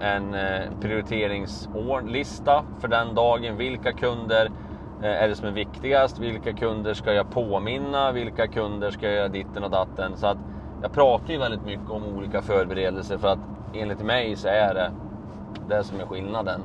en 0.01 0.35
eh, 0.35 0.63
prioriteringslista 0.81 2.65
för 2.81 2.89
den 2.89 3.15
dagen. 3.15 3.57
Vilka 3.57 3.93
kunder 3.93 4.51
eh, 5.03 5.23
är 5.23 5.29
det 5.29 5.37
som 5.37 5.49
är 5.49 5.53
viktigast? 5.53 6.19
Vilka 6.19 6.53
kunder 6.53 6.95
ska 6.95 7.13
jag 7.13 7.31
påminna? 7.31 8.13
Vilka 8.13 8.47
kunder 8.47 8.91
ska 8.91 9.07
jag 9.07 9.15
göra 9.15 9.29
ditten 9.29 9.65
och 9.65 9.71
datten? 9.71 10.17
Så 10.17 10.27
att 10.27 10.39
jag 10.83 10.93
pratar 10.93 11.33
ju 11.33 11.39
väldigt 11.39 11.65
mycket 11.65 11.91
om 11.91 12.05
olika 12.05 12.43
förberedelser 12.43 13.19
för 13.19 13.29
att 13.29 13.39
enligt 13.75 14.03
mig 14.03 14.37
så 14.37 14.49
är 14.49 14.75
det 14.75 14.91
det 15.69 15.85
som 15.85 16.01
är 16.01 16.07
skillnaden 16.07 16.61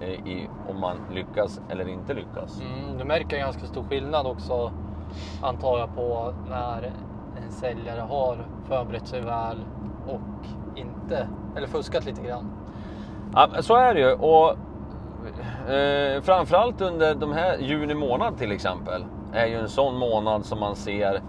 eh, 0.00 0.08
i 0.08 0.48
om 0.68 0.80
man 0.80 0.96
lyckas 1.12 1.60
eller 1.68 1.88
inte 1.88 2.14
lyckas. 2.14 2.60
Mm, 2.60 2.98
du 2.98 3.04
märker 3.04 3.38
ganska 3.38 3.66
stor 3.66 3.84
skillnad 3.84 4.26
också 4.26 4.72
antar 5.42 5.78
jag 5.78 5.94
på 5.94 6.34
när 6.48 6.92
en 7.44 7.50
säljare 7.50 8.00
har 8.00 8.46
förberett 8.68 9.06
sig 9.06 9.20
väl 9.20 9.64
och 10.06 10.46
inte, 10.76 11.28
eller 11.56 11.66
fuskat 11.66 12.04
lite 12.04 12.22
grann. 12.22 12.59
Ja, 13.34 13.48
så 13.60 13.74
är 13.74 13.94
det 13.94 14.00
ju. 14.00 14.12
Och, 14.12 14.50
eh, 15.72 16.22
framförallt 16.22 16.80
under 16.80 17.14
de 17.14 17.32
här 17.32 17.58
juni 17.58 17.94
månad 17.94 18.38
till 18.38 18.52
exempel 18.52 19.04
är 19.32 19.46
ju 19.46 19.54
en 19.54 19.68
sån 19.68 19.96
månad 19.98 20.46
som 20.46 20.60
man 20.60 20.76
ser 20.76 21.20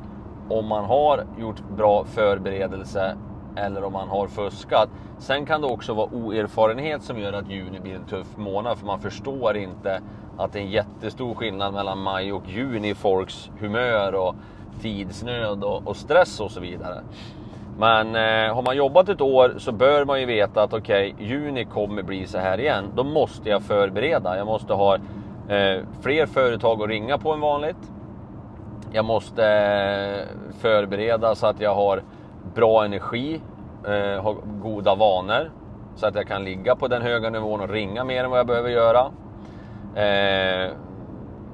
om 0.49 0.67
man 0.67 0.85
har 0.85 1.25
gjort 1.39 1.61
bra 1.77 2.05
förberedelse 2.05 3.15
eller 3.55 3.83
om 3.83 3.93
man 3.93 4.07
har 4.07 4.27
fuskat. 4.27 4.89
Sen 5.17 5.45
kan 5.45 5.61
det 5.61 5.67
också 5.67 5.93
vara 5.93 6.09
oerfarenhet 6.13 7.03
som 7.03 7.19
gör 7.19 7.33
att 7.33 7.49
juni 7.49 7.79
blir 7.79 7.95
en 7.95 8.05
tuff 8.05 8.37
månad 8.37 8.77
för 8.77 8.85
man 8.85 8.99
förstår 8.99 9.57
inte 9.57 10.01
att 10.37 10.53
det 10.53 10.59
är 10.59 10.63
en 10.63 10.71
jättestor 10.71 11.33
skillnad 11.33 11.73
mellan 11.73 12.01
maj 12.01 12.33
och 12.33 12.43
juni 12.47 12.89
i 12.89 12.95
folks 12.95 13.49
humör 13.59 14.15
och 14.15 14.35
tidsnöd 14.81 15.63
och, 15.63 15.87
och 15.87 15.97
stress 15.97 16.39
och 16.39 16.51
så 16.51 16.59
vidare. 16.59 17.01
Men 17.81 18.15
eh, 18.15 18.55
har 18.55 18.61
man 18.61 18.77
jobbat 18.77 19.09
ett 19.09 19.21
år 19.21 19.53
så 19.57 19.71
bör 19.71 20.05
man 20.05 20.19
ju 20.19 20.25
veta 20.25 20.63
att 20.63 20.73
okej, 20.73 21.15
juni 21.19 21.65
kommer 21.65 22.03
bli 22.03 22.27
så 22.27 22.37
här 22.37 22.59
igen. 22.59 22.85
Då 22.95 23.03
måste 23.03 23.49
jag 23.49 23.63
förbereda. 23.63 24.37
Jag 24.37 24.47
måste 24.47 24.73
ha 24.73 24.95
eh, 24.95 25.83
fler 26.01 26.25
företag 26.25 26.81
att 26.81 26.89
ringa 26.89 27.17
på 27.17 27.31
än 27.31 27.39
vanligt. 27.39 27.91
Jag 28.91 29.05
måste 29.05 29.45
eh, 29.45 30.53
förbereda 30.59 31.35
så 31.35 31.47
att 31.47 31.59
jag 31.59 31.75
har 31.75 32.03
bra 32.55 32.85
energi, 32.85 33.41
eh, 33.85 34.23
har 34.23 34.35
goda 34.61 34.95
vanor. 34.95 35.51
Så 35.95 36.07
att 36.07 36.15
jag 36.15 36.27
kan 36.27 36.43
ligga 36.43 36.75
på 36.75 36.87
den 36.87 37.01
höga 37.01 37.29
nivån 37.29 37.61
och 37.61 37.69
ringa 37.69 38.03
mer 38.03 38.23
än 38.23 38.29
vad 38.29 38.39
jag 38.39 38.47
behöver 38.47 38.69
göra. 38.69 39.11
Eh, 39.95 40.71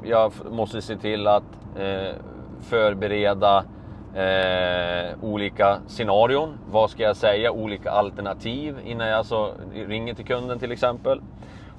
jag 0.04 0.32
måste 0.52 0.82
se 0.82 0.96
till 0.96 1.28
att 1.28 1.44
eh, 1.76 2.16
förbereda 2.62 3.64
eh, 4.18 5.24
olika 5.24 5.80
scenarion. 5.88 6.58
Vad 6.72 6.90
ska 6.90 7.04
jag 7.04 7.16
säga? 7.16 7.52
Olika 7.52 7.92
alternativ 7.92 8.76
innan 8.86 9.08
jag 9.08 9.18
alltså 9.18 9.54
ringer 9.74 10.14
till 10.14 10.26
kunden 10.26 10.60
till 10.60 10.72
exempel. 10.72 11.22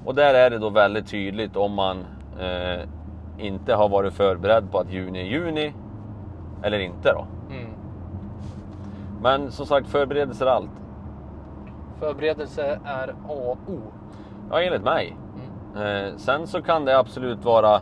Och 0.05 0.15
där 0.15 0.33
är 0.33 0.49
det 0.49 0.57
då 0.57 0.69
väldigt 0.69 1.07
tydligt 1.07 1.55
om 1.55 1.73
man 1.73 2.05
eh, 2.39 2.81
inte 3.37 3.75
har 3.75 3.89
varit 3.89 4.13
förberedd 4.13 4.71
på 4.71 4.79
att 4.79 4.91
juni 4.91 5.19
är 5.19 5.23
juni 5.23 5.73
eller 6.63 6.79
inte 6.79 7.13
då. 7.13 7.25
Mm. 7.49 7.69
Men 9.21 9.51
som 9.51 9.65
sagt, 9.65 9.87
förberedelser 9.87 10.45
är 10.45 10.49
allt. 10.49 10.71
Förberedelse 11.99 12.79
är 12.85 13.09
A 13.09 13.13
och 13.27 13.57
O. 13.67 13.79
Ja, 14.51 14.61
enligt 14.61 14.83
mig. 14.83 15.17
Mm. 15.75 16.05
Eh, 16.05 16.17
sen 16.17 16.47
så 16.47 16.61
kan 16.61 16.85
det 16.85 16.99
absolut 16.99 17.45
vara 17.45 17.81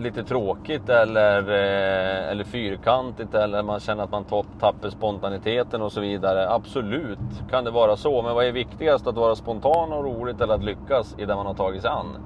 lite 0.00 0.24
tråkigt 0.24 0.88
eller, 0.88 1.38
eh, 1.48 2.30
eller 2.30 2.44
fyrkantigt 2.44 3.34
eller 3.34 3.62
man 3.62 3.80
känner 3.80 4.04
att 4.04 4.10
man 4.10 4.24
tappar 4.60 4.90
spontaniteten 4.90 5.82
och 5.82 5.92
så 5.92 6.00
vidare. 6.00 6.50
Absolut 6.50 7.18
kan 7.50 7.64
det 7.64 7.70
vara 7.70 7.96
så, 7.96 8.22
men 8.22 8.34
vad 8.34 8.44
är 8.44 8.52
viktigast? 8.52 9.06
Att 9.06 9.14
vara 9.14 9.34
spontan 9.34 9.92
och 9.92 10.04
roligt 10.04 10.40
eller 10.40 10.54
att 10.54 10.64
lyckas 10.64 11.14
i 11.18 11.24
det 11.24 11.36
man 11.36 11.46
har 11.46 11.54
tagit 11.54 11.82
sig 11.82 11.90
an? 11.90 12.16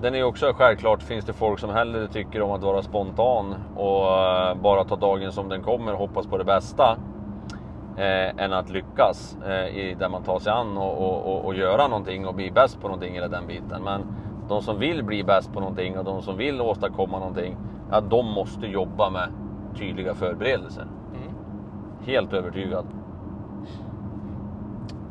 Den 0.00 0.14
är 0.14 0.18
ju 0.18 0.24
också 0.24 0.52
självklart, 0.52 1.02
finns 1.02 1.24
det 1.24 1.32
folk 1.32 1.58
som 1.58 1.70
hellre 1.70 2.08
tycker 2.08 2.42
om 2.42 2.50
att 2.50 2.62
vara 2.62 2.82
spontan 2.82 3.54
och 3.76 4.18
eh, 4.18 4.54
bara 4.54 4.84
ta 4.84 4.96
dagen 4.96 5.32
som 5.32 5.48
den 5.48 5.62
kommer 5.62 5.92
och 5.92 5.98
hoppas 5.98 6.26
på 6.26 6.38
det 6.38 6.44
bästa. 6.44 6.96
Eh, 7.96 8.44
än 8.44 8.52
att 8.52 8.70
lyckas 8.70 9.36
eh, 9.46 9.66
i 9.66 9.96
det 9.98 10.08
man 10.08 10.22
tar 10.22 10.38
sig 10.38 10.52
an 10.52 10.78
och, 10.78 10.98
och, 10.98 11.32
och, 11.32 11.44
och 11.44 11.54
göra 11.54 11.88
någonting 11.88 12.26
och 12.26 12.34
bli 12.34 12.50
bäst 12.50 12.80
på 12.80 12.88
någonting 12.88 13.16
eller 13.16 13.28
den 13.28 13.46
biten. 13.46 13.82
Men 13.82 14.02
de 14.48 14.62
som 14.62 14.78
vill 14.78 15.04
bli 15.04 15.24
bäst 15.24 15.52
på 15.52 15.60
någonting 15.60 15.98
och 15.98 16.04
de 16.04 16.22
som 16.22 16.36
vill 16.36 16.60
åstadkomma 16.60 17.18
någonting, 17.18 17.56
ja, 17.90 18.00
de 18.00 18.26
måste 18.26 18.66
jobba 18.66 19.10
med 19.10 19.28
tydliga 19.78 20.14
förberedelser. 20.14 20.82
Mm. 21.14 21.34
Helt 22.06 22.32
övertygad. 22.32 22.86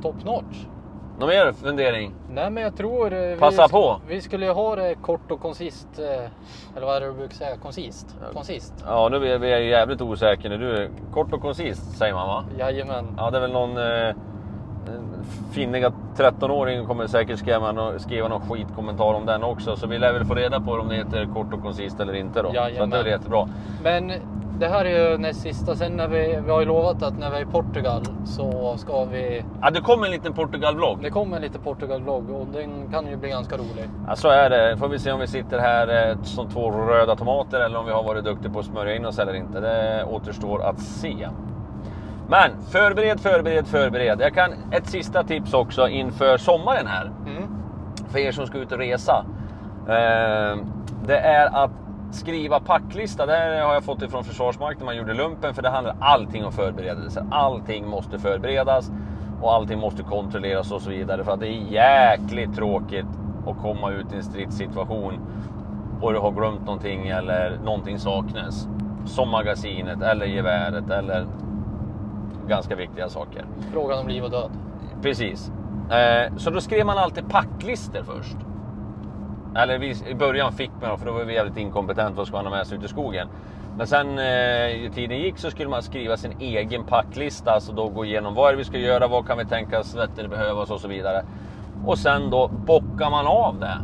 Top 0.02 0.24
notch. 0.26 0.66
Någon 1.20 1.30
mer 1.30 1.52
fundering? 1.52 2.14
Nej 2.30 2.50
men 2.52 2.64
jag 2.64 2.76
tror... 2.78 3.14
eh, 3.14 3.20
Vi, 3.20 3.38
Passa 3.40 3.68
på. 3.68 4.00
Vi 4.08 4.22
skulle 4.22 4.46
ju 4.46 4.52
ha 4.52 4.76
det 4.76 4.96
kort 4.96 5.32
och 5.32 5.40
koncist. 5.42 5.88
eh, 6.00 6.30
Eller 6.78 6.86
vad 6.86 6.96
är 6.96 7.02
det 7.02 7.08
du 7.08 7.14
brukar 7.14 7.36
säga? 7.36 7.58
Koncist? 7.58 8.16
Koncist? 8.34 8.74
Ja, 8.88 9.10
nu 9.10 9.18
är 9.28 9.46
jag 9.46 9.64
jävligt 9.64 10.02
osäker 10.02 10.50
nu. 10.50 10.58
Du, 10.58 10.90
kort 11.14 11.34
och 11.34 11.42
koncist 11.42 11.98
säger 11.98 12.14
man 12.14 12.28
va? 12.28 12.44
Jajamän. 12.60 13.06
Ja, 13.18 13.32
det 13.32 13.38
är 13.38 13.42
väl 13.42 13.52
någon 13.52 13.78
eh, 13.78 14.16
finniga 15.52 15.92
13-åring 16.18 16.86
kommer 16.86 17.08
säkert 17.08 17.40
skriva 17.40 17.72
någon, 17.72 18.00
skriva 18.00 18.28
någon 18.28 18.50
skitkommentar 18.50 19.14
om 19.14 19.26
den 19.26 19.44
också. 19.44 19.76
Så 19.76 19.88
vi 19.88 19.98
lär 19.98 20.14
väl 20.14 20.26
få 20.26 20.34
reda 20.34 20.60
på 20.60 20.72
om 20.72 20.90
det 20.90 20.96
heter 20.96 21.28
kort 21.34 21.54
och 21.54 21.62
koncist 21.62 22.00
eller 22.00 22.14
inte 22.14 22.42
då. 22.42 22.54
Så 22.54 22.60
att 22.60 22.70
Jajamän. 22.70 22.90
det 22.90 22.98
är 22.98 23.04
väl 23.04 23.12
jättebra. 23.12 23.50
Men 23.84 24.12
det 24.60 24.68
här 24.68 24.86
är 24.86 25.12
ju 25.12 25.18
näst 25.18 25.42
sista. 25.42 25.76
Sen 25.76 25.92
när 25.92 26.08
vi, 26.08 26.40
vi 26.46 26.52
har 26.52 26.60
ju 26.60 26.66
lovat 26.66 27.04
att 27.04 27.20
när 27.20 27.32
vi 27.32 27.38
är 27.38 27.42
i 27.42 27.46
Portugal 27.46 28.02
så 28.26 28.78
ska 28.78 29.06
vi... 29.06 29.44
Ja, 29.62 29.70
det 29.72 29.82
kommer 29.82 30.06
en 30.06 30.12
liten 30.12 30.34
Portugal-vlogg. 30.34 31.00
Det 31.02 31.10
kommer 31.10 31.40
lite 31.40 31.60
Portugal-vlogg 31.60 32.30
och 32.30 32.48
den 32.48 32.92
kan 32.92 33.08
ju 33.08 33.16
bli 33.16 33.30
ganska 33.30 33.58
rolig. 33.58 33.90
Ja, 34.08 34.16
så 34.16 34.30
är 34.30 34.50
det. 34.50 34.78
Får 34.78 34.88
vi 34.88 35.00
se 35.00 35.12
om 35.12 35.20
vi 35.20 35.28
sitter 35.28 35.60
här 35.60 36.10
eh, 36.10 36.18
som 36.24 36.50
två 36.50 36.72
röda 36.72 37.16
tomater 37.16 37.60
eller 37.60 37.80
om 37.80 37.86
vi 37.86 37.92
har 37.92 38.04
varit 38.04 38.24
duktiga 38.24 38.52
på 38.52 38.60
att 38.60 38.66
smörja 38.66 38.96
in 38.96 39.06
oss 39.06 39.20
eller 39.20 39.34
inte. 39.34 39.60
Det 39.60 40.04
återstår 40.04 40.64
att 40.64 40.80
se. 40.80 41.28
Men 42.30 42.52
förbered, 42.72 43.20
förbered, 43.20 43.68
förbered. 43.68 44.22
Jag 44.22 44.34
kan 44.34 44.54
ett 44.72 44.88
sista 44.88 45.24
tips 45.24 45.54
också 45.54 45.88
inför 45.88 46.38
sommaren 46.38 46.88
här. 46.88 47.12
Mm. 47.26 47.44
för 48.10 48.20
er 48.20 48.32
som 48.32 48.48
ska 48.48 48.58
ut 48.58 48.72
och 48.72 48.78
resa. 48.78 49.26
Eh, 49.88 50.58
det 51.08 51.18
är 51.18 51.64
att 51.64 51.72
skriva 52.12 52.60
packlista. 52.60 53.26
Det 53.26 53.34
här 53.34 53.62
har 53.62 53.74
jag 53.74 53.84
fått 53.84 54.02
ifrån 54.02 54.24
Försvarsmakten. 54.24 54.86
Man 54.86 54.98
gjorde 54.98 55.14
lumpen 55.14 55.54
för 55.54 55.62
det 55.62 55.70
handlar 55.70 55.96
allting 56.00 56.46
om 56.46 56.52
förberedelser. 56.52 57.26
Allting 57.32 57.88
måste 57.88 58.20
förberedas 58.20 58.92
och 59.42 59.54
allting 59.54 59.80
måste 59.80 60.04
kontrolleras 60.04 60.72
och 60.72 60.82
så 60.82 60.90
vidare. 60.90 61.24
För 61.24 61.32
att 61.32 61.40
det 61.40 61.48
är 61.48 61.72
jäkligt 61.72 62.56
tråkigt 62.56 63.06
att 63.48 63.62
komma 63.62 63.92
ut 63.92 64.14
i 64.14 64.16
en 64.16 64.24
stridssituation 64.24 65.20
och 66.02 66.14
du 66.14 66.20
har 66.20 66.32
glömt 66.32 66.66
någonting 66.66 67.08
eller 67.08 67.60
någonting 67.64 68.00
saknas. 68.00 68.68
Som 69.06 69.30
magasinet 69.30 70.02
eller 70.02 70.26
geväret 70.26 70.90
eller 70.90 71.26
ganska 72.48 72.76
viktiga 72.76 73.10
saker. 73.10 73.46
Frågan 73.74 74.00
om 74.00 74.08
liv 74.08 74.24
och 74.24 74.32
död. 74.32 74.52
Precis. 75.02 75.52
Eh, 75.92 76.36
så 76.38 76.50
då 76.50 76.62
skrev 76.62 76.86
man 76.86 76.98
alltid 76.98 77.30
packlister 77.30 78.04
först. 78.04 78.36
Eller 79.56 79.78
vi, 79.80 79.96
i 80.10 80.16
början 80.16 80.54
fick 80.54 80.72
man 80.82 80.90
dem, 80.90 81.00
för 81.00 81.06
då 81.06 81.12
var 81.12 81.24
vi 81.24 81.34
jävligt 81.34 81.58
inkompetent. 81.58 82.18
Vad 82.18 82.28
ska 82.28 82.36
man 82.38 82.46
ha 82.46 82.52
med 82.56 82.68
sig 82.68 82.78
ut 82.78 82.84
i 82.84 82.88
skogen? 82.88 83.28
Men 83.78 83.88
sen 83.88 84.20
eh, 84.20 84.68
ju 84.68 84.90
tiden 84.90 85.18
gick 85.18 85.38
så 85.38 85.52
skulle 85.52 85.70
man 85.70 85.84
skriva 85.84 86.18
sin 86.18 86.34
egen 86.40 86.84
packlista. 86.84 87.52
Alltså 87.52 87.72
då 87.74 87.90
gå 87.90 88.06
igenom 88.06 88.34
vad 88.36 88.48
är 88.48 88.52
det 88.52 88.58
vi 88.58 88.64
ska 88.64 88.78
göra, 88.78 89.08
vad 89.08 89.28
kan 89.28 89.38
vi 89.38 89.46
tänkas 89.46 89.98
det 90.16 90.28
behövas 90.28 90.72
och 90.72 90.80
så 90.82 90.88
vidare. 90.88 91.24
Och 91.86 91.98
sen 91.98 92.30
då 92.30 92.48
bockar 92.48 93.10
man 93.10 93.28
av 93.28 93.60
det. 93.60 93.78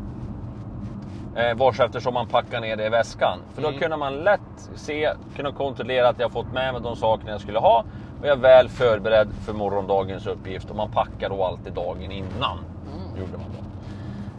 Eh, 1.36 1.58
vars 1.58 1.80
eftersom 1.80 2.14
man 2.14 2.28
packar 2.28 2.62
ner 2.62 2.76
det 2.76 2.86
i 2.86 2.90
väskan. 2.90 3.40
För 3.54 3.62
då 3.62 3.68
Mm. 3.68 3.80
kunde 3.80 3.98
man 3.98 4.14
lätt 4.14 4.70
se, 4.76 5.14
kunna 5.36 5.52
kontrollera 5.52 6.10
att 6.10 6.20
jag 6.20 6.32
fått 6.32 6.54
med 6.54 6.74
mig 6.74 6.82
de 6.82 6.96
sakerna 6.96 7.32
jag 7.32 7.42
skulle 7.42 7.60
ha. 7.60 7.84
Och 8.22 8.28
jag 8.28 8.38
är 8.38 8.42
väl 8.42 8.70
förberedd 8.70 9.28
för 9.46 9.54
morgondagens 9.54 10.28
uppgift. 10.28 10.70
Och 10.70 10.76
man 10.76 10.92
packar 10.92 11.30
då 11.30 11.44
alltid 11.44 11.74
dagen 11.74 12.12
innan. 12.12 12.58
Mm. 12.94 13.20
Gjorde 13.20 13.32
man 13.38 13.46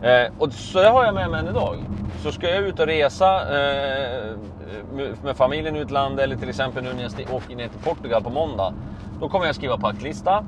då. 0.03 0.07
Eh, 0.09 0.31
och 0.39 0.53
så 0.53 0.79
det 0.81 0.89
har 0.89 1.05
jag 1.05 1.15
med 1.15 1.31
mig 1.31 1.41
än 1.41 1.49
idag. 1.49 1.77
Så 2.23 2.33
ska 2.33 2.49
jag 2.51 2.63
ut 2.63 2.81
och 2.81 2.87
resa 2.87 3.41
eh, 3.41 4.37
med- 5.25 5.37
familjen 5.37 5.77
i 5.77 5.85
landet 5.85 6.25
eller 6.25 6.37
till 6.37 6.49
exempel 6.49 6.85
nu 6.85 6.93
när 6.93 7.03
jag 7.03 7.35
åker 7.35 7.57
ner 7.57 7.69
till 7.69 7.81
Portugal 7.81 8.23
på 8.23 8.31
måndag. 8.31 8.75
Då 9.21 9.29
kommer 9.29 9.47
jag 9.47 9.55
skriva 9.55 9.79
packlista. 9.79 10.45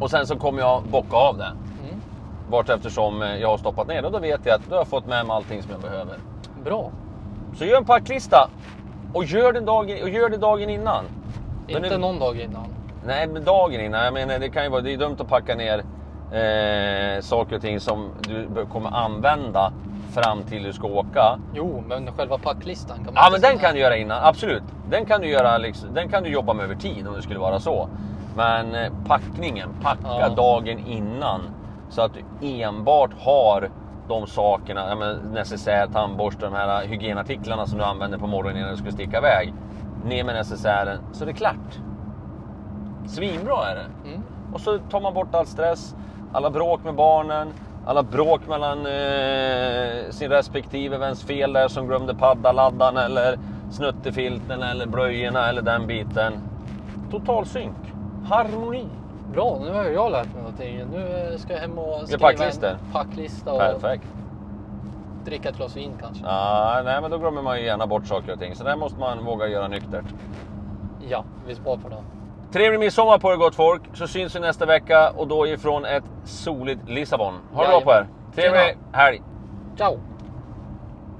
Och 0.00 0.10
sen 0.10 0.26
så 0.26 0.36
kommer 0.36 0.60
jag 0.60 0.82
bocka 0.82 1.16
av 1.16 1.38
det. 1.38 1.44
Mm. 1.88 2.00
Vart 2.50 2.68
eftersom 2.68 3.22
eh, 3.22 3.36
jag 3.36 3.48
har 3.48 3.58
stoppat 3.58 3.88
ner 3.88 4.00
det. 4.02 4.06
Och 4.06 4.12
då 4.12 4.18
vet 4.18 4.40
jag 4.44 4.54
att 4.54 4.64
då 4.68 4.74
har 4.74 4.80
jag 4.80 4.88
fått 4.88 5.06
med 5.06 5.26
mig 5.26 5.36
allting 5.36 5.62
som 5.62 5.70
jag 5.72 5.80
behöver. 5.80 6.16
Bra. 6.64 6.90
Så 7.56 7.64
gör 7.64 7.76
en 7.76 7.84
packlista. 7.84 8.48
Och 9.14 9.24
gör, 9.24 9.52
den 9.52 9.64
dagen, 9.64 10.02
och 10.02 10.08
gör 10.08 10.28
det 10.30 10.36
dagen 10.36 10.70
innan. 10.70 11.04
Men 11.72 11.84
Inte 11.84 11.90
nu- 11.96 11.98
någon 11.98 12.18
dag 12.18 12.40
innan. 12.40 12.64
Nej, 13.06 13.26
men 13.26 13.44
dagen 13.44 13.80
innan. 13.80 14.04
Jag 14.04 14.14
menar, 14.14 14.38
det 14.38 14.48
kan 14.48 14.64
ju 14.64 14.68
vara 14.70 14.80
det 14.80 14.92
är 14.92 14.96
dumt 14.96 15.16
att 15.20 15.28
packa 15.28 15.54
ner 15.54 15.78
eh, 16.32 17.20
saker 17.20 17.56
och 17.56 17.62
ting 17.62 17.80
som 17.80 18.10
du 18.28 18.66
kommer 18.72 18.90
använda 18.90 19.72
fram 20.14 20.42
till 20.42 20.62
du 20.62 20.72
ska 20.72 20.86
åka. 20.86 21.38
Jo, 21.54 21.84
men 21.88 22.12
själva 22.12 22.38
packlistan 22.38 22.96
kan 22.96 23.04
man 23.04 23.14
Ja, 23.16 23.28
men 23.32 23.40
den 23.40 23.50
säga. 23.50 23.60
kan 23.60 23.74
du 23.74 23.80
göra 23.80 23.96
innan. 23.96 24.18
Absolut. 24.24 24.62
Den 24.90 25.06
kan 25.06 25.20
du 25.20 25.28
göra. 25.28 25.58
Liksom, 25.58 25.94
den 25.94 26.08
kan 26.08 26.22
du 26.22 26.28
jobba 26.30 26.52
med 26.52 26.64
över 26.64 26.74
tid 26.74 27.08
om 27.08 27.14
det 27.14 27.22
skulle 27.22 27.38
vara 27.38 27.60
så. 27.60 27.88
Men 28.36 28.74
eh, 28.74 28.92
packningen, 29.06 29.68
packa 29.82 29.98
Ja. 30.20 30.28
dagen 30.28 30.78
innan 30.78 31.40
så 31.90 32.02
att 32.02 32.12
du 32.14 32.48
enbart 32.48 33.10
har 33.18 33.70
de 34.08 34.26
sakerna, 34.26 34.88
ja, 34.88 35.14
necessär, 35.32 35.86
tandborste, 35.86 36.44
de 36.44 36.54
här 36.54 36.86
hygienartiklarna 36.86 37.66
som 37.66 37.78
du 37.78 37.84
använder 37.84 38.18
på 38.18 38.26
morgonen 38.26 38.56
innan 38.58 38.70
du 38.70 38.76
ska 38.76 38.90
sticka 38.90 39.18
iväg. 39.18 39.52
Ner 40.04 40.24
med 40.24 40.34
necessären 40.34 40.98
så 41.12 41.24
det 41.24 41.30
är 41.30 41.34
klart. 41.34 41.78
Svinbra 43.06 43.66
är 43.70 43.74
det. 43.74 44.08
Mm. 44.08 44.22
Och 44.52 44.60
så 44.60 44.78
tar 44.78 45.00
man 45.00 45.14
bort 45.14 45.34
all 45.34 45.46
stress, 45.46 45.94
alla 46.32 46.50
bråk 46.50 46.84
med 46.84 46.94
barnen, 46.94 47.52
alla 47.86 48.02
bråk 48.02 48.40
mellan 48.48 48.78
eh, 48.78 50.10
sin 50.10 50.30
respektive, 50.30 50.98
vems 50.98 51.24
fel 51.24 51.52
det 51.52 51.60
är 51.60 51.68
som 51.68 51.86
glömde 51.86 52.14
paddaladdan 52.14 52.96
eller 52.96 53.38
snuttefilten 53.70 54.62
eller 54.62 54.86
blöjorna 54.86 55.48
eller 55.48 55.62
den 55.62 55.86
biten. 55.86 56.32
Total 57.10 57.46
synk, 57.46 57.76
harmoni. 58.28 58.86
Bra, 59.32 59.58
nu 59.60 59.72
har 59.72 59.84
jag 59.84 60.12
lärt 60.12 60.34
mig 60.34 60.42
någonting. 60.42 60.80
Nu 60.92 61.30
eh, 61.32 61.38
ska 61.38 61.52
jag 61.52 61.60
hem 61.60 61.78
och 61.78 62.08
skriva 62.08 62.30
en 62.30 62.76
packlista 62.92 63.52
och 63.52 63.58
Perfekt. 63.58 64.04
Dricka 65.28 65.48
ett 65.48 65.56
glas 65.56 65.76
vin 65.76 65.92
kanske. 66.00 66.24
Ja, 66.24 66.82
nej, 66.84 67.00
men 67.00 67.10
då 67.10 67.18
glömmer 67.18 67.42
man 67.42 67.58
ju 67.58 67.64
gärna 67.64 67.86
bort 67.86 68.06
saker 68.06 68.32
och 68.32 68.38
ting. 68.40 68.54
Så 68.54 68.64
det 68.64 68.76
måste 68.76 68.98
man 68.98 69.24
våga 69.24 69.46
göra 69.46 69.68
nyktert. 69.68 70.04
Ja, 71.08 71.24
vi 71.46 71.54
spar 71.54 71.76
på 71.76 71.88
det. 71.88 72.02
Trevlig 72.52 72.80
midsommar 72.80 73.18
på 73.18 73.32
er 73.32 73.36
gott 73.36 73.54
folk, 73.54 73.82
så 73.94 74.06
syns 74.06 74.36
vi 74.36 74.40
nästa 74.40 74.66
vecka 74.66 75.10
och 75.10 75.28
då 75.28 75.46
ifrån 75.46 75.84
ett 75.84 76.04
soligt 76.24 76.88
Lissabon. 76.88 77.34
Ha 77.52 77.62
det 77.62 77.68
bra 77.68 77.80
på 77.80 77.90
er. 77.90 78.06
Trevlig 78.34 78.76
helg. 78.92 79.22
Ciao! 79.76 80.07